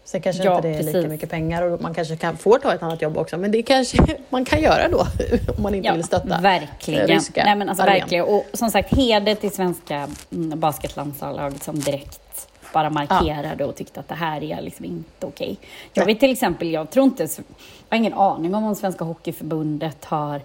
Sen 0.09 0.21
kanske 0.21 0.43
Ja, 0.43 0.55
inte 0.55 0.67
det 0.67 0.73
är 0.73 0.77
lika 0.83 0.91
precis. 0.91 1.09
mycket 1.09 1.29
pengar 1.29 1.61
och 1.61 1.81
man 1.81 1.93
kanske 1.93 2.15
kan, 2.15 2.37
får 2.37 2.59
ta 2.59 2.73
ett 2.73 2.83
annat 2.83 3.01
jobb 3.01 3.17
också, 3.17 3.37
men 3.37 3.51
det 3.51 3.63
kanske 3.63 3.97
man 4.29 4.45
kan 4.45 4.61
göra 4.61 4.87
då 4.87 4.97
om 5.57 5.63
man 5.63 5.75
inte 5.75 5.91
vill 5.91 6.03
stötta 6.03 6.41
Verkligen. 6.41 7.07
ryska 7.07 7.43
Nej, 7.45 7.55
men 7.55 7.69
alltså, 7.69 7.83
armén. 7.83 7.99
verkligen. 7.99 8.25
Och 8.25 8.45
som 8.53 8.71
sagt, 8.71 8.93
heder 8.97 9.35
till 9.35 9.51
svenska 9.51 10.07
mm, 10.31 10.59
basketlandslaget 10.59 11.63
som 11.63 11.79
direkt 11.79 12.47
bara 12.73 12.89
markerade 12.89 13.65
och 13.65 13.75
tyckte 13.75 13.99
att 13.99 14.07
det 14.07 14.15
här 14.15 14.43
är 14.43 14.61
liksom 14.61 14.85
inte 14.85 15.25
okej. 15.25 15.57
Jag 15.93 16.05
Nej. 16.05 16.13
vet 16.13 16.19
till 16.19 16.31
exempel, 16.31 16.71
jag 16.71 16.89
tror 16.89 17.05
inte, 17.05 17.23
jag 17.23 17.43
har 17.89 17.97
ingen 17.97 18.13
aning 18.13 18.55
om 18.55 18.63
om 18.63 18.75
Svenska 18.75 19.03
Hockeyförbundet 19.03 20.05
har 20.05 20.41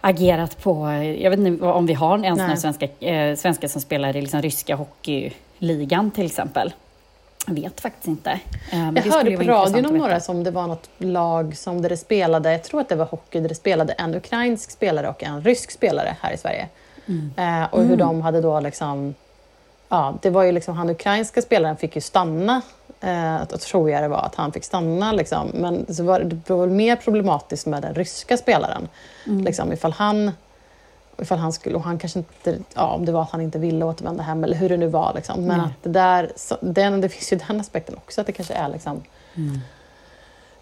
agerat 0.00 0.62
på, 0.62 0.92
jag 1.18 1.30
vet 1.30 1.38
inte 1.40 1.64
om 1.64 1.86
vi 1.86 1.94
har 1.94 2.24
ens 2.24 2.38
några 2.38 2.56
svenska, 2.56 2.88
eh, 3.00 3.36
svenskar 3.36 3.68
som 3.68 3.80
spelar 3.80 4.16
i 4.16 4.20
liksom 4.20 4.42
ryska 4.42 4.74
hockeyligan 4.76 6.10
till 6.10 6.26
exempel. 6.26 6.72
Jag 7.50 7.62
vet 7.62 7.80
faktiskt 7.80 8.08
inte. 8.08 8.30
Eh, 8.30 8.38
men 8.70 8.96
Jag 8.96 9.02
hörde 9.02 9.36
på 9.36 9.42
radion 9.42 9.86
om 9.86 9.98
några 9.98 10.20
som 10.20 10.44
det 10.44 10.50
var 10.50 10.66
något 10.66 10.90
lag 10.98 11.56
som 11.56 11.82
där 11.82 11.88
det 11.88 11.96
spelade, 11.96 12.52
jag 12.52 12.62
tror 12.62 12.80
att 12.80 12.88
det 12.88 12.94
var 12.94 13.06
hockey, 13.06 13.40
där 13.40 13.48
det 13.48 13.54
spelade 13.54 13.92
en 13.92 14.14
ukrainsk 14.14 14.70
spelare 14.70 15.08
och 15.08 15.22
en 15.22 15.42
rysk 15.42 15.70
spelare 15.70 16.16
här 16.20 16.32
i 16.32 16.36
Sverige. 16.36 16.68
Mm. 17.06 17.30
Eh, 17.36 17.68
och 17.70 17.84
hur 17.84 17.96
de 17.96 18.20
hade 18.20 18.40
då 18.40 18.60
liksom, 18.60 19.14
ja 19.88 20.14
det 20.22 20.30
var 20.30 20.42
ju 20.42 20.52
liksom 20.52 20.76
han 20.76 20.90
ukrainska 20.90 21.42
spelaren 21.42 21.76
fick 21.76 21.94
ju 21.94 22.00
stanna, 22.00 22.62
eh, 23.00 23.44
tror 23.44 23.90
jag 23.90 24.02
det 24.02 24.08
var 24.08 24.22
att 24.22 24.34
han 24.34 24.52
fick 24.52 24.64
stanna 24.64 25.12
liksom. 25.12 25.50
Men 25.54 25.94
så 25.94 26.04
var 26.04 26.20
det, 26.20 26.54
var 26.54 26.66
mer 26.66 26.96
problematiskt 26.96 27.66
med 27.66 27.82
den 27.82 27.94
ryska 27.94 28.36
spelaren. 28.36 28.88
Mm. 29.26 29.44
Liksom, 29.44 29.72
ifall 29.72 29.92
han 29.92 30.32
Ifall 31.22 31.38
han 31.38 31.52
skulle, 31.52 31.76
och 31.76 31.82
han 31.82 31.98
kanske 31.98 32.18
inte, 32.18 32.58
ja, 32.74 32.86
om 32.94 33.04
det 33.06 33.12
var 33.12 33.22
att 33.22 33.30
han 33.30 33.40
inte 33.40 33.58
ville 33.58 33.84
återvända 33.84 34.22
hem 34.22 34.44
eller 34.44 34.56
hur 34.56 34.68
det 34.68 34.76
nu 34.76 34.86
var. 34.86 35.12
Liksom. 35.14 35.40
Men 35.44 35.58
Nej. 35.58 35.66
att 35.66 35.82
det 35.82 35.88
där, 35.90 36.32
så, 36.36 36.56
den, 36.60 37.00
det 37.00 37.08
finns 37.08 37.32
ju 37.32 37.36
den 37.48 37.60
aspekten 37.60 37.94
också, 37.96 38.20
att 38.20 38.26
det 38.26 38.32
kanske 38.32 38.54
är 38.54 38.68
liksom 38.68 39.02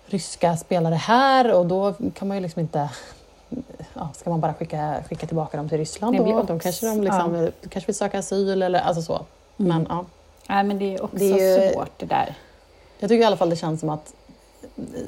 ryska 0.06 0.56
spelare 0.56 0.94
här 0.94 1.52
och 1.54 1.66
då 1.66 1.94
kan 2.14 2.28
man 2.28 2.36
ju 2.36 2.40
liksom 2.42 2.60
inte... 2.60 2.90
Ja, 3.94 4.08
ska 4.14 4.30
man 4.30 4.40
bara 4.40 4.54
skicka, 4.54 4.94
skicka 5.08 5.26
tillbaka 5.26 5.56
dem 5.56 5.68
till 5.68 5.78
Ryssland 5.78 6.16
Det 6.16 6.24
då? 6.24 6.42
De 6.42 6.58
kanske, 6.60 6.86
de 6.86 7.02
liksom, 7.02 7.50
kanske 7.68 7.86
vill 7.86 7.96
söka 7.96 8.18
asyl 8.18 8.62
eller 8.62 8.78
alltså 8.80 9.02
så. 9.02 9.26
Men 9.56 9.86
ja, 9.88 10.04
Nej, 10.48 10.64
men 10.64 10.78
det 10.78 10.94
är 10.94 11.04
också 11.04 11.16
Det 11.16 11.24
är 11.40 11.64
ju- 11.66 11.72
svårt 11.72 11.90
det 11.98 12.06
där. 12.06 12.34
jag 12.98 13.08
tycker 13.10 13.22
i 13.22 13.24
alla 13.24 13.36
fall 13.36 13.50
det 13.50 13.56
känns 13.56 13.80
som 13.80 13.88
att 13.88 14.12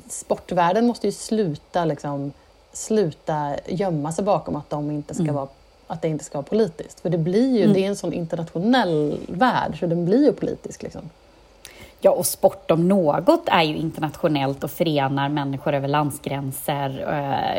sportvärlden 0.09 0.87
måste 0.87 1.07
ju 1.07 1.13
sluta, 1.13 1.85
liksom, 1.85 2.33
sluta 2.73 3.57
gömma 3.67 4.13
sig 4.13 4.25
bakom 4.25 4.57
att, 4.57 4.71
de 4.71 4.91
inte 4.91 5.15
ska 5.15 5.33
vara, 5.33 5.49
att 5.87 6.03
det 6.03 6.09
inte 6.09 6.25
ska 6.25 6.39
vara 6.39 6.47
politiskt. 6.47 7.01
För 7.01 7.11
det 7.11 7.19
blir 7.19 7.59
ju, 7.59 7.73
det 7.73 7.85
är 7.85 7.89
en 7.89 7.97
sån 7.97 8.13
internationell 8.13 9.19
värld, 9.29 9.79
så 9.81 9.87
den 9.87 10.05
blir 10.05 10.25
ju 10.25 10.33
politisk. 10.33 10.83
Liksom. 10.83 11.03
Ja, 12.03 12.11
och 12.11 12.27
sport 12.27 12.71
om 12.71 12.89
något 12.89 13.43
är 13.47 13.63
ju 13.63 13.77
internationellt 13.77 14.65
och 14.65 14.71
förenar 14.71 15.29
människor 15.29 15.75
över 15.75 15.89
landsgränser. 15.89 17.05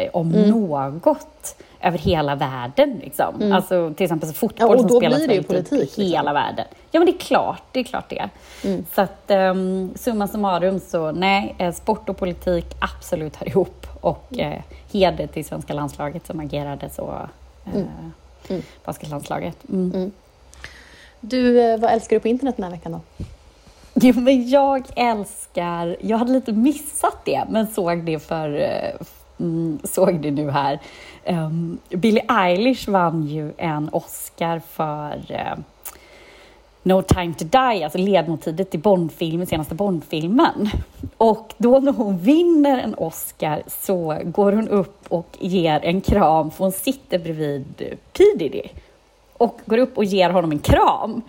Eh, 0.03 0.09
om 0.13 0.33
Mm. 0.35 0.49
något 0.49 1.55
över 1.81 1.97
hela 1.97 2.35
världen. 2.35 2.99
Liksom. 3.03 3.51
Alltså, 3.53 3.93
till 3.97 4.03
exempel 4.03 4.29
så 4.29 4.35
fotboll 4.35 4.67
Ja, 4.69 4.73
och 4.73 4.79
som 4.79 4.87
då 4.87 4.97
spelas 4.97 5.17
blir 5.17 5.27
det 5.27 5.33
ju 5.33 5.41
väldigt 5.41 5.69
politik, 5.69 5.81
i 5.81 6.01
liksom. 6.01 6.03
hela 6.03 6.33
världen. 6.33 6.65
Ja, 6.91 6.99
men 6.99 7.05
det 7.05 7.11
är 7.11 7.19
klart 7.19 7.63
det. 7.71 7.79
Är 7.79 7.83
klart 7.83 8.09
det. 8.09 8.29
Mm. 8.63 8.85
Så 8.95 9.01
att 9.01 9.23
um, 9.27 9.91
summa 9.95 10.27
summarum 10.27 10.79
så 10.79 11.11
nej, 11.11 11.55
eh, 11.57 11.73
sport 11.73 12.09
och 12.09 12.17
politik 12.17 12.65
absolut 12.79 13.35
hör 13.35 13.47
ihop. 13.47 13.80
Och 14.01 14.25
Mm. 14.31 14.51
eh, 14.51 14.61
heder 14.91 15.27
till 15.27 15.45
svenska 15.45 15.73
landslaget 15.73 16.27
som 16.27 16.39
agerade 16.39 16.89
så. 16.89 17.27
Eh, 17.65 17.81
Mm. 18.49 18.61
Basketlandslaget. 18.85 19.57
Mm. 19.69 20.11
Du, 21.19 21.61
eh, 21.61 21.79
vad 21.79 21.91
älskar 21.91 22.15
du 22.15 22.19
på 22.19 22.27
internet 22.27 22.55
den 22.57 22.63
här 22.63 22.71
veckan 22.71 22.91
då? 22.91 22.99
Jo, 23.93 24.13
men 24.19 24.49
jag 24.49 24.85
älskar... 24.95 25.97
Jag 26.01 26.17
hade 26.17 26.31
lite 26.31 26.51
missat 26.53 27.17
det, 27.25 27.43
men 27.49 27.67
såg 27.67 28.03
det 28.03 28.19
för... 28.19 28.59
eh, 28.61 29.05
Mm, 29.39 29.79
såg 29.83 30.21
det 30.21 30.31
nu 30.31 30.49
här. 30.51 30.79
Um, 31.25 31.79
Billie 31.89 32.23
Eilish 32.29 32.89
vann 32.89 33.27
ju 33.27 33.53
en 33.57 33.89
Oscar 33.91 34.59
för 34.59 35.21
eh, 35.29 35.53
No 36.83 37.01
time 37.01 37.33
to 37.33 37.45
die, 37.45 37.83
alltså 37.83 37.97
ledmotivet 37.97 38.71
till 38.71 38.79
Bondfilmen, 38.79 39.47
senaste 39.47 39.75
Bondfilmen. 39.75 40.69
Och 41.17 41.53
då 41.57 41.79
när 41.79 41.91
hon 41.91 42.17
vinner 42.17 42.77
en 42.77 42.95
Oscar 42.95 43.63
så 43.67 44.17
går 44.23 44.51
hon 44.51 44.69
upp 44.69 45.05
och 45.07 45.37
ger 45.39 45.79
en 45.83 46.01
kram, 46.01 46.51
för 46.51 46.63
hon 46.63 46.71
sitter 46.71 47.19
bredvid 47.19 47.97
P 48.13 48.23
Diddy 48.35 48.63
och 49.33 49.59
går 49.65 49.77
upp 49.77 49.97
och 49.97 50.05
ger 50.05 50.29
honom 50.29 50.51
en 50.51 50.59
kram 50.59 51.21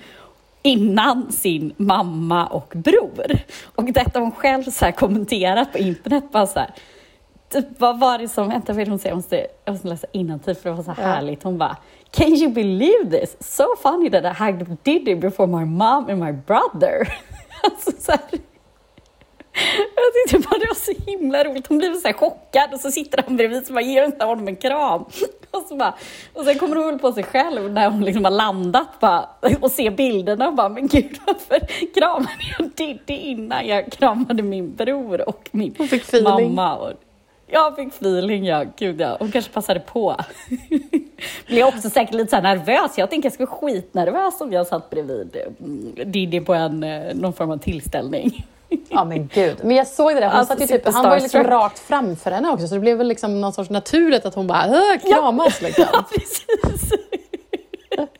innan 0.62 1.32
sin 1.32 1.72
mamma 1.76 2.46
och 2.46 2.72
bror. 2.76 3.26
Och 3.64 3.84
detta 3.84 4.18
har 4.18 4.20
hon 4.20 4.32
själv 4.32 4.62
så 4.62 4.92
kommenterat 4.92 5.72
på 5.72 5.78
internet. 5.78 6.24
Bara 6.32 6.46
så 6.46 6.58
här, 6.58 6.70
typ, 7.48 7.66
vad 7.78 7.98
var 7.98 8.18
det 8.18 8.28
som, 8.28 8.48
vänta 8.48 8.72
vad 8.72 8.80
är 8.80 8.84
det 8.84 8.90
hon 8.90 8.98
säger, 8.98 9.10
jag 9.10 9.16
måste, 9.16 9.46
jag 9.64 9.72
måste 9.72 9.88
läsa 9.88 10.06
innantill 10.12 10.54
för 10.54 10.70
det 10.70 10.76
var 10.76 10.82
så 10.82 11.02
härligt. 11.02 11.42
Hon 11.42 11.58
bara, 11.58 11.76
can 12.12 12.34
you 12.34 12.50
believe 12.50 13.10
this? 13.10 13.36
So 13.40 13.76
funny 13.82 14.10
that 14.10 14.24
I 14.24 14.32
hugged 14.32 14.84
Diddy 14.84 15.14
before 15.14 15.46
my 15.46 15.64
mom 15.64 16.08
and 16.08 16.20
my 16.20 16.32
brother. 16.32 17.08
alltså 17.64 17.90
så 17.98 18.12
här, 18.12 18.20
jag 19.96 20.14
tyckte 20.14 20.48
bara 20.48 20.58
det 20.58 20.66
var 20.66 20.74
så 20.74 21.10
himla 21.10 21.44
roligt. 21.44 21.66
Hon 21.66 21.78
blev 21.78 21.94
så 21.94 22.08
här 22.08 22.14
chockad 22.14 22.74
och 22.74 22.80
så 22.80 22.90
sitter 22.90 23.22
han 23.26 23.36
bredvid 23.36 23.68
och 23.68 23.74
bara 23.74 23.80
ger 23.80 24.02
hon 24.02 24.28
honom 24.28 24.48
en 24.48 24.56
kram. 24.56 25.04
Och, 25.50 25.62
så 25.68 25.76
bara, 25.76 25.94
och 26.32 26.44
sen 26.44 26.58
kommer 26.58 26.76
hon 26.76 26.86
väl 26.86 26.98
på 26.98 27.12
sig 27.12 27.24
själv 27.24 27.72
när 27.72 27.90
hon 27.90 28.04
liksom 28.04 28.24
har 28.24 28.30
landat 28.30 29.00
bara, 29.00 29.28
och 29.60 29.70
ser 29.70 29.90
bilderna 29.90 30.48
och 30.48 30.54
bara, 30.54 30.68
men 30.68 30.86
gud 30.86 31.18
varför 31.26 31.58
kramade 31.94 32.28
jag 32.58 32.70
Diddy 32.70 33.14
innan 33.14 33.66
jag 33.66 33.92
kramade 33.92 34.42
min 34.42 34.74
bror 34.74 35.28
och 35.28 35.48
min 35.52 35.74
mamma? 36.22 36.76
Och, 36.76 36.92
jag 37.52 37.76
fick 37.76 37.88
feeling, 37.88 38.44
ja. 38.44 38.64
Gud, 38.76 39.00
ja. 39.00 39.16
Hon 39.18 39.30
kanske 39.32 39.52
passade 39.52 39.80
på. 39.80 40.16
Blev 41.46 41.66
också 41.66 41.90
säkert 41.90 42.14
lite 42.14 42.30
så 42.36 42.40
nervös. 42.42 42.98
Jag 42.98 43.10
tänker 43.10 43.26
jag 43.26 43.32
skulle 43.32 43.46
vara 43.46 43.60
skitnervös 43.60 44.40
om 44.40 44.52
jag 44.52 44.66
satt 44.66 44.90
bredvid 44.90 45.36
mm, 45.60 45.94
Diddy 46.12 46.40
på 46.40 46.54
en, 46.54 46.82
eh, 46.84 47.14
någon 47.14 47.32
form 47.32 47.50
av 47.50 47.56
tillställning. 47.58 48.46
Ja 48.88 49.04
men 49.04 49.26
gud. 49.34 49.56
Men 49.62 49.76
jag 49.76 49.86
såg 49.86 50.14
det 50.14 50.20
där, 50.20 50.26
hon 50.28 50.36
Alltså, 50.36 50.54
satt 50.54 50.62
ju 50.62 50.66
typ, 50.66 50.88
han 50.94 51.04
var 51.08 51.16
ju 51.16 51.22
liksom 51.22 51.44
rakt 51.44 51.78
framför 51.78 52.30
henne 52.30 52.50
också 52.50 52.68
så 52.68 52.74
det 52.74 52.80
blev 52.80 52.98
väl 52.98 53.08
liksom 53.08 53.40
någon 53.40 53.52
sorts 53.52 53.70
naturligt 53.70 54.26
att 54.26 54.34
hon 54.34 54.46
bara 54.46 54.64
"Åh, 54.68 55.10
kramas 55.10 55.62
liksom. 55.62 55.84
Ja, 55.92 56.04
precis. 56.14 56.46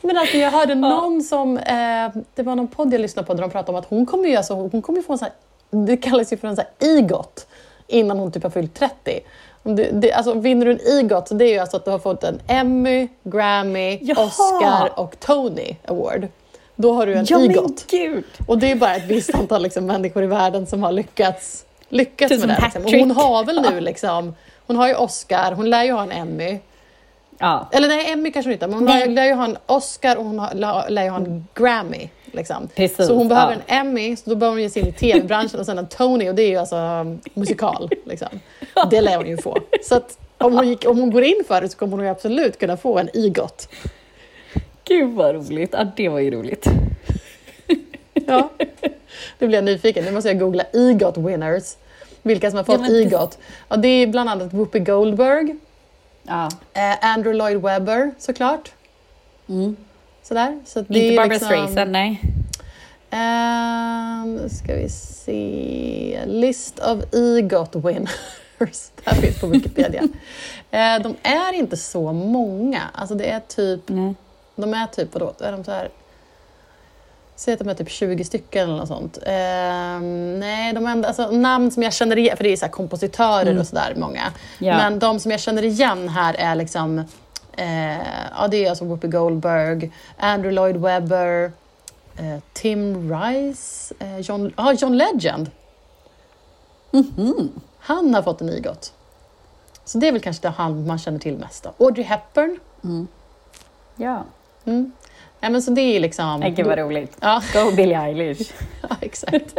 Men 0.00 0.16
alltså 0.18 0.36
jag 0.36 0.50
hörde 0.50 0.74
någon 0.74 1.22
som, 1.22 1.58
eh, 1.58 2.08
det 2.34 2.42
var 2.42 2.56
någon 2.56 2.68
podd 2.68 2.94
jag 2.94 3.00
lyssnade 3.00 3.26
på 3.26 3.34
där 3.34 3.40
de 3.42 3.50
pratade 3.50 3.72
om 3.78 3.82
att 3.84 3.88
hon 3.90 4.06
kommer 4.06 4.28
ju, 4.28 4.36
alltså, 4.36 4.54
hon 4.54 4.82
kommer 4.82 4.98
ju 4.98 5.02
få 5.02 5.12
en 5.12 5.18
sån 5.18 5.28
här, 5.70 5.86
det 5.86 5.96
kallas 5.96 6.32
ju 6.32 6.36
för 6.36 6.48
en 6.48 6.56
sån 6.56 6.64
här 6.80 6.88
EGOT 6.98 7.46
innan 7.90 8.18
hon 8.18 8.32
typ 8.32 8.42
har 8.42 8.50
fyllt 8.50 8.74
30. 8.74 9.20
Om 9.62 9.76
du, 9.76 9.90
det, 9.92 10.12
alltså, 10.12 10.34
vinner 10.34 10.66
du 10.66 10.72
en 10.72 10.98
EGOT, 10.98 11.28
så 11.28 11.34
det 11.34 11.44
är 11.44 11.52
ju 11.52 11.58
alltså 11.58 11.76
att 11.76 11.84
du 11.84 11.90
har 11.90 11.98
fått 11.98 12.24
en 12.24 12.40
Emmy, 12.46 13.08
Grammy, 13.24 13.98
Jaha. 14.02 14.24
Oscar 14.24 14.90
och 15.00 15.20
Tony 15.20 15.76
Award. 15.86 16.28
Då 16.76 16.92
har 16.92 17.06
du 17.06 17.14
en 17.14 17.26
Ja, 17.28 17.40
EGOT. 17.40 17.86
Och 18.46 18.58
det 18.58 18.70
är 18.70 18.76
bara 18.76 18.96
ett 18.96 19.06
visst 19.06 19.34
antal 19.34 19.62
liksom, 19.62 19.86
människor 19.86 20.24
i 20.24 20.26
världen 20.26 20.66
som 20.66 20.82
har 20.82 20.92
lyckats, 20.92 21.64
lyckats 21.88 22.34
Tusen 22.34 22.48
med 22.48 22.56
det. 22.56 22.64
Liksom. 22.64 22.84
Och 22.84 22.90
hon 22.90 23.10
har 23.10 23.44
väl 23.44 23.62
nu 23.70 23.80
liksom, 23.80 24.34
hon 24.66 24.76
har 24.76 24.88
ju 24.88 24.94
Oscar, 24.94 25.52
hon 25.52 25.70
lär 25.70 25.84
ju 25.84 25.92
ha 25.92 26.02
en 26.02 26.12
Emmy. 26.12 26.58
Ja. 27.38 27.68
Eller 27.72 27.88
nej, 27.88 28.12
Emmy 28.12 28.32
kanske 28.32 28.48
hon 28.48 28.52
inte 28.52 28.66
men 28.66 28.78
hon 28.78 28.88
har, 28.88 29.06
lär 29.06 29.24
ju 29.24 29.34
ha 29.34 29.44
en 29.44 29.56
Oscar 29.66 30.16
och 30.16 30.24
hon 30.24 30.38
har, 30.38 30.54
lär, 30.54 30.90
lär 30.90 31.02
ju 31.02 31.10
ha 31.10 31.18
en 31.18 31.46
Grammy. 31.54 32.08
Liksom. 32.32 32.68
Precis, 32.74 33.06
så 33.06 33.14
hon 33.14 33.28
behöver 33.28 33.52
ja. 33.52 33.60
en 33.74 33.86
Emmy, 33.86 34.16
så 34.16 34.30
då 34.30 34.36
behöver 34.36 34.56
hon 34.56 34.62
ge 34.62 34.70
sig 34.70 34.82
in 34.82 34.88
i 34.88 34.92
tv-branschen 34.92 35.60
och 35.60 35.66
sen 35.66 35.78
en 35.78 35.88
Tony 35.88 36.28
och 36.28 36.34
det 36.34 36.42
är 36.42 36.48
ju 36.48 36.56
alltså 36.56 36.76
um, 36.76 37.20
musikal. 37.34 37.90
Liksom. 38.04 38.28
Det 38.90 39.00
lär 39.00 39.16
hon 39.16 39.26
ju 39.26 39.36
få. 39.36 39.58
Så 39.82 39.94
att 39.94 40.18
om 40.38 40.52
hon, 40.52 40.68
gick, 40.68 40.88
om 40.88 40.98
hon 40.98 41.10
går 41.10 41.22
in 41.22 41.42
för 41.48 41.60
det 41.60 41.68
så 41.68 41.78
kommer 41.78 41.96
hon 41.96 42.04
ju 42.06 42.10
absolut 42.10 42.58
kunna 42.58 42.76
få 42.76 42.98
en 42.98 43.08
EGOT. 43.14 43.68
Gud 44.84 45.10
vad 45.14 45.34
roligt. 45.34 45.70
Ja, 45.72 45.86
det 45.96 46.08
var 46.08 46.18
ju 46.18 46.30
roligt. 46.30 46.66
Ja. 48.26 48.48
Nu 49.38 49.46
blir 49.46 49.58
jag 49.58 49.64
nyfiken, 49.64 50.04
nu 50.04 50.10
måste 50.12 50.28
jag 50.30 50.38
googla 50.38 50.64
EGOT 50.72 51.16
winners. 51.16 51.76
Vilka 52.22 52.50
som 52.50 52.56
har 52.56 52.64
Ja, 52.68 52.72
fått 52.72 52.86
precis. 52.86 53.12
EGOT. 53.12 53.38
Ja, 53.68 53.76
det 53.76 53.88
är 53.88 54.06
bland 54.06 54.30
annat 54.30 54.52
Whoopi 54.54 54.78
Goldberg, 54.78 55.56
Ja. 56.22 56.48
eh, 56.72 57.04
Andrew 57.14 57.38
Lloyd 57.38 57.62
Webber 57.62 58.10
såklart. 58.18 58.72
Mm. 59.48 59.76
Sådär. 60.22 60.60
Så 60.66 60.80
det 60.80 60.98
Inte 60.98 61.14
är 61.14 61.16
Barbara 61.16 61.32
liksom- 61.34 61.48
Streisand, 61.48 61.90
nej. 61.92 62.20
Ehm, 63.10 64.48
ska 64.48 64.74
vi 64.74 64.88
se. 64.88 66.20
List 66.26 66.78
of 66.78 67.14
EGOT 67.14 67.74
winners. 67.76 68.10
Det 69.04 69.10
här 69.10 69.14
finns 69.22 69.40
på 69.40 69.46
Wikipedia. 69.46 70.02
Eh, 70.72 70.98
de 71.02 71.16
är 71.22 71.52
inte 71.52 71.76
så 71.76 72.12
många. 72.12 72.82
Alltså 72.94 73.14
det 73.14 73.30
är 73.30 73.40
typ, 73.40 73.80
nej. 73.86 74.14
de 74.56 74.74
är 74.74 74.86
typ, 74.86 75.08
vadå, 75.14 75.34
är 75.40 75.52
de 75.52 75.64
så 75.64 75.70
här... 75.70 75.88
Säg 77.36 77.54
att 77.54 77.60
de 77.60 77.68
är 77.68 77.74
typ 77.74 77.90
20 77.90 78.24
stycken 78.24 78.64
eller 78.68 78.76
något 78.78 78.88
sånt. 78.88 79.18
Ehm, 79.26 80.40
nej, 80.40 80.72
de 80.72 80.86
är 80.86 80.90
ändå, 80.90 81.08
alltså, 81.08 81.30
namn 81.30 81.70
som 81.70 81.82
jag 81.82 81.92
känner 81.92 82.18
igen, 82.18 82.36
för 82.36 82.44
det 82.44 82.50
är 82.52 82.56
så 82.56 82.68
kompositörer 82.68 83.58
och 83.58 83.66
sådär 83.66 83.94
många. 83.96 84.32
Ja. 84.58 84.76
Men 84.76 84.98
de 84.98 85.20
som 85.20 85.30
jag 85.30 85.40
känner 85.40 85.64
igen 85.64 86.08
här 86.08 86.34
är 86.34 86.54
liksom, 86.54 87.04
eh, 87.56 87.98
ja 88.38 88.48
det 88.50 88.64
är 88.64 88.68
alltså 88.68 88.84
Whoopi 88.84 89.08
Goldberg, 89.08 89.92
Andrew 90.16 90.52
Lloyd 90.52 90.76
Webber, 90.76 91.52
eh, 92.16 92.38
Tim 92.52 93.12
Rice, 93.12 93.94
eh, 93.98 94.18
John, 94.18 94.52
ah, 94.56 94.72
John 94.72 94.96
Legend. 94.96 95.50
Han 97.78 98.14
har 98.14 98.22
fått 98.22 98.40
en 98.40 98.48
EGOT. 98.48 98.92
Så 99.84 99.98
det 99.98 100.08
är 100.08 100.12
väl 100.12 100.20
kanske 100.20 100.42
det 100.42 100.54
han 100.56 100.86
man 100.86 100.98
känner 100.98 101.18
till 101.18 101.36
mest 101.38 101.66
av. 101.66 101.74
Audrey 101.78 102.04
Hepburn. 102.04 102.58
Ja. 103.96 104.24
Mm. 104.64 104.92
Nej, 105.40 105.50
men 105.50 105.62
så 105.62 105.70
det 105.70 105.80
är 105.80 106.00
liksom... 106.00 106.40
Gud 106.56 106.66
vad 106.66 106.78
roligt. 106.78 107.16
Ja, 107.20 107.42
Go 107.54 107.70
Billie 107.76 107.94
Eilish. 107.94 108.52
ja 108.88 108.96
exakt. 109.00 109.58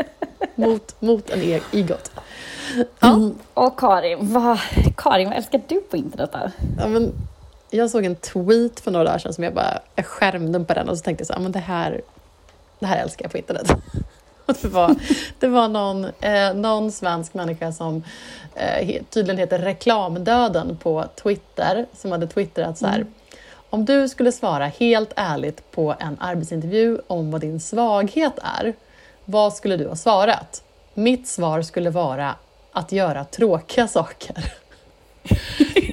mot, 0.56 1.02
mot 1.02 1.30
en 1.30 1.42
E- 1.42 1.62
EGOT. 1.72 2.12
Ja. 3.00 3.14
Mm. 3.14 3.36
Och 3.54 3.80
Karin, 3.80 4.18
vad, 4.34 4.60
Karin, 4.98 5.28
vad 5.30 5.38
älskar 5.38 5.62
du 5.68 5.82
på 5.82 5.98
internet 5.98 6.30
då? 6.34 6.52
Ja, 6.80 6.88
men 6.88 7.14
jag 7.72 7.90
såg 7.90 8.06
en 8.06 8.16
tweet 8.16 8.80
för 8.80 8.92
några 8.92 9.06
dagar 9.06 9.18
sedan 9.18 9.34
som 9.34 9.44
jag 9.44 9.54
bara 9.54 9.80
jag 9.96 10.06
skärmdumpade 10.06 10.80
den 10.80 10.90
och 10.90 10.98
så 10.98 11.04
tänkte 11.04 11.22
jag 11.22 11.28
så 11.28 11.34
här, 11.34 11.42
men 11.42 11.52
det 11.52 11.60
här, 11.60 12.02
det 12.80 12.86
här 12.86 13.04
älskar 13.04 13.26
jag 13.26 13.32
på 13.32 13.38
internet. 13.38 13.72
Det 14.62 14.68
var, 14.68 14.96
det 15.40 15.48
var 15.48 15.68
någon, 15.68 16.06
eh, 16.06 16.54
någon 16.54 16.92
svensk 16.92 17.34
människa 17.34 17.72
som 17.72 18.04
eh, 18.56 19.02
tydligen 19.10 19.38
heter 19.38 19.60
Reklamdöden 19.60 20.78
på 20.78 21.06
Twitter 21.24 21.86
som 21.94 22.12
hade 22.12 22.28
twittrat 22.28 22.78
så 22.78 22.88
här. 22.88 23.06
Om 23.70 23.86
du 23.86 24.10
skulle 24.10 24.32
svara 24.32 24.66
helt 24.66 25.14
ärligt 25.16 25.72
på 25.72 25.96
en 26.00 26.18
arbetsintervju 26.20 27.00
om 27.08 27.32
vad 27.32 27.42
din 27.42 27.60
svaghet 27.60 28.34
är, 28.60 28.74
vad 29.26 29.54
skulle 29.54 29.78
du 29.78 29.88
ha 29.88 29.96
svarat? 29.96 30.64
Mitt 30.94 31.28
svar 31.28 31.62
skulle 31.62 31.90
vara 31.90 32.36
att 32.72 32.92
göra 32.92 33.26
tråkiga 33.26 33.88
saker. 33.88 34.54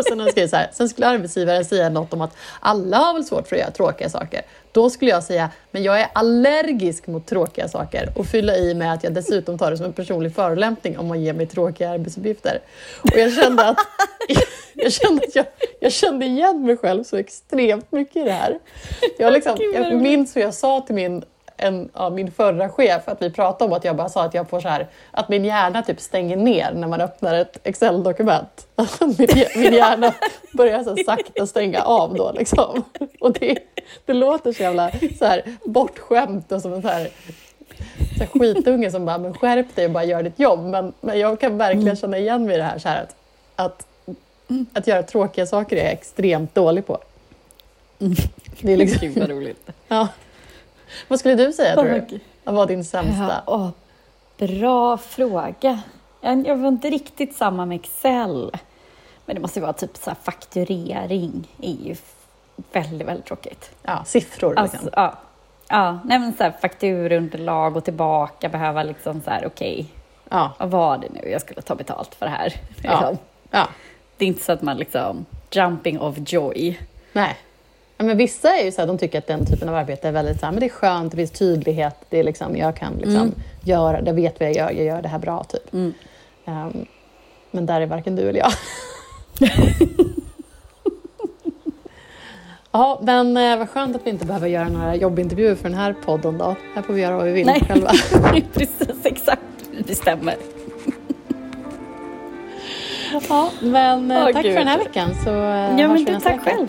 Och 0.00 0.04
sen 0.04 0.48
så 0.48 0.56
här, 0.56 0.70
sen 0.72 0.88
skulle 0.88 1.06
arbetsgivaren 1.06 1.64
säga 1.64 1.88
något 1.88 2.12
om 2.12 2.20
att 2.20 2.36
alla 2.60 2.96
har 2.96 3.14
väl 3.14 3.24
svårt 3.24 3.48
för 3.48 3.56
att 3.56 3.60
göra 3.60 3.70
tråkiga 3.70 4.08
saker. 4.08 4.42
Då 4.72 4.90
skulle 4.90 5.10
jag 5.10 5.24
säga, 5.24 5.50
men 5.70 5.82
jag 5.82 6.00
är 6.00 6.08
allergisk 6.12 7.06
mot 7.06 7.26
tråkiga 7.26 7.68
saker 7.68 8.12
och 8.16 8.26
fylla 8.26 8.56
i 8.56 8.74
med 8.74 8.92
att 8.92 9.04
jag 9.04 9.14
dessutom 9.14 9.58
tar 9.58 9.70
det 9.70 9.76
som 9.76 9.86
en 9.86 9.92
personlig 9.92 10.34
förolämpning 10.34 10.98
om 10.98 11.06
man 11.06 11.22
ger 11.22 11.32
mig 11.32 11.46
tråkiga 11.46 11.90
arbetsuppgifter. 11.90 12.60
Och 13.02 13.18
jag 13.18 13.32
kände 13.32 13.68
att 13.68 13.78
jag, 14.74 14.92
kände, 14.92 15.22
att 15.26 15.34
jag, 15.36 15.46
jag 15.80 15.92
kände 15.92 16.26
igen 16.26 16.66
mig 16.66 16.76
själv 16.76 17.04
så 17.04 17.16
extremt 17.16 17.92
mycket 17.92 18.16
i 18.16 18.24
det 18.24 18.32
här. 18.32 18.58
Jag, 19.18 19.32
liksom, 19.32 19.56
jag 19.74 19.96
minns 19.96 20.36
hur 20.36 20.40
jag 20.40 20.54
sa 20.54 20.80
till 20.80 20.94
min 20.94 21.24
en 21.60 21.88
av 21.92 22.12
min 22.12 22.32
förra 22.32 22.68
chef 22.68 23.02
att 23.08 23.22
vi 23.22 23.30
pratade 23.30 23.64
om 23.70 23.76
att 23.76 23.84
jag 23.84 23.96
bara 23.96 24.08
sa 24.08 24.24
att 24.24 24.34
jag 24.34 24.48
får 24.48 24.60
så 24.60 24.68
här, 24.68 24.86
att 25.10 25.28
min 25.28 25.44
hjärna 25.44 25.82
typ 25.82 26.00
stänger 26.00 26.36
ner 26.36 26.72
när 26.74 26.88
man 26.88 27.00
öppnar 27.00 27.34
ett 27.34 27.58
Excel-dokument. 27.64 28.66
min, 29.00 29.28
min 29.56 29.72
hjärna 29.72 30.14
börjar 30.52 30.84
så 30.84 30.96
sakta 31.06 31.46
stänga 31.46 31.82
av 31.82 32.14
då 32.14 32.32
liksom. 32.32 32.84
Och 33.20 33.32
det, 33.32 33.58
det 34.06 34.12
låter 34.12 34.52
så 34.52 34.62
jävla 34.62 34.90
så 35.18 35.24
här, 35.24 35.42
bortskämt 35.64 36.52
och 36.52 36.62
som 36.62 36.72
en 36.72 36.82
så 36.82 36.88
här, 36.88 37.10
så 38.18 38.24
här 38.24 38.26
skitunge 38.26 38.90
som 38.90 39.04
bara, 39.06 39.18
men 39.18 39.34
skärp 39.34 39.76
dig 39.76 39.84
och 39.84 39.90
bara 39.90 40.04
gör 40.04 40.22
ditt 40.22 40.38
jobb. 40.38 40.60
Men, 40.60 40.92
men 41.00 41.18
jag 41.18 41.40
kan 41.40 41.58
verkligen 41.58 41.96
känna 41.96 42.18
igen 42.18 42.46
mig 42.46 42.54
i 42.54 42.58
det 42.58 42.64
här, 42.64 42.78
så 42.78 42.88
här 42.88 43.02
att, 43.02 43.16
att, 43.56 43.86
att 44.72 44.86
göra 44.86 45.02
tråkiga 45.02 45.46
saker 45.46 45.76
är 45.76 45.84
jag 45.84 45.92
extremt 45.92 46.54
dålig 46.54 46.86
på. 46.86 46.98
Det 48.60 48.72
är 48.72 48.76
liksom, 48.76 49.08
Gud 49.08 49.18
vad 49.18 49.30
roligt. 49.30 49.70
ja. 49.88 50.08
Vad 51.08 51.18
skulle 51.18 51.34
du 51.34 51.52
säga 51.52 51.74
tror 51.74 51.84
du? 52.08 52.20
Vad 52.44 52.54
var 52.54 52.66
din 52.66 52.84
sämsta? 52.84 53.42
Ja, 53.46 53.52
åh, 53.54 53.68
bra 54.48 54.96
fråga. 54.98 55.80
Jag, 56.20 56.46
jag 56.46 56.56
var 56.56 56.68
inte 56.68 56.90
riktigt 56.90 57.36
samma 57.36 57.66
med 57.66 57.80
Excel. 57.80 58.56
Men 59.26 59.34
det 59.34 59.40
måste 59.40 59.60
vara 59.60 59.72
typ 59.72 59.96
så 59.96 60.12
fakturering 60.22 61.48
är 61.62 61.86
ju 61.88 61.96
väldigt, 62.72 63.08
väldigt 63.08 63.26
tråkigt. 63.26 63.70
Ja, 63.82 64.04
siffror 64.04 64.58
Alltså, 64.58 64.76
liksom. 64.76 64.90
ja. 64.96 65.14
Ja, 65.68 65.98
nej 66.04 66.18
men 66.18 66.32
så 66.36 66.42
här 66.42 66.54
fakturunderlag 66.60 67.76
och 67.76 67.84
tillbaka, 67.84 68.48
behöva 68.48 68.82
liksom 68.82 69.20
så 69.22 69.30
här, 69.30 69.46
okej, 69.46 69.86
Ja, 70.30 70.52
vad 70.58 70.70
var 70.70 70.98
det 70.98 71.08
nu 71.12 71.30
jag 71.30 71.40
skulle 71.40 71.62
ta 71.62 71.74
betalt 71.74 72.14
för 72.14 72.26
det 72.26 72.32
här? 72.32 72.54
ja, 72.82 72.90
Liksom. 73.00 73.18
ja. 73.50 73.68
Det 74.16 74.24
är 74.24 74.28
inte 74.28 74.44
så 74.44 74.52
att 74.52 74.62
man 74.62 74.76
liksom, 74.76 75.26
jumping 75.50 76.00
of 76.00 76.16
joy. 76.26 76.78
Nej. 77.12 77.36
Ja, 78.00 78.04
men 78.06 78.16
vissa 78.16 78.56
är 78.56 78.64
ju 78.64 78.72
så 78.72 78.80
här, 78.80 78.86
de 78.88 78.98
tycker 78.98 79.18
att 79.18 79.26
den 79.26 79.46
typen 79.46 79.68
av 79.68 79.74
arbete 79.74 80.08
är 80.08 80.12
väldigt 80.12 80.40
så 80.40 80.46
här, 80.46 80.52
men 80.52 80.60
det 80.60 80.66
är 80.66 80.70
skönt, 80.70 81.10
det 81.10 81.16
finns 81.16 81.30
tydlighet, 81.30 81.94
det 82.08 82.18
är 82.18 82.24
liksom, 82.24 82.56
jag 82.56 82.76
kan 82.76 82.92
liksom 82.94 83.34
göra, 83.64 84.00
jag 84.06 84.14
vet 84.14 84.40
vad 84.40 84.48
jag 84.48 84.56
gör, 84.56 84.70
jag 84.70 84.84
gör 84.86 85.02
det 85.02 85.08
här 85.08 85.18
bra 85.18 85.44
typ. 85.44 85.72
Mm. 85.72 85.94
Ehm, 86.44 86.86
men 87.50 87.66
där 87.66 87.80
är 87.80 87.86
varken 87.86 88.16
du 88.16 88.28
eller 88.28 88.38
jag. 88.38 88.52
ja, 92.72 93.00
men 93.02 93.36
eh, 93.36 93.58
vad 93.58 93.68
skönt 93.70 93.96
att 93.96 94.06
vi 94.06 94.10
inte 94.10 94.26
behöver 94.26 94.48
göra 94.48 94.68
några 94.68 94.96
jobbintervjuer 94.96 95.54
för 95.54 95.68
den 95.68 95.78
här 95.78 95.94
podden 96.04 96.38
då. 96.38 96.54
Här 96.74 96.82
får 96.82 96.92
vi 96.92 97.02
göra 97.02 97.16
vad 97.16 97.26
vi 97.26 97.32
vill 97.32 97.46
Nej. 97.46 97.64
själva. 97.68 97.90
Precis, 98.54 99.04
exakt. 99.04 99.42
Vi 99.70 99.82
bestämmer. 99.82 100.36
Ja, 103.28 103.50
men 103.60 104.10
eh, 104.10 104.18
Åh, 104.26 104.32
tack 104.32 104.42
Gud. 104.42 104.52
för 104.52 104.58
den 104.58 104.68
här 104.68 104.78
veckan 104.78 105.10
så 105.24 105.30
eh, 105.30 105.80
Ja, 105.80 105.88
men 105.88 106.04
du, 106.04 106.04
tack 106.04 106.26
vecka. 106.26 106.40
själv. 106.44 106.68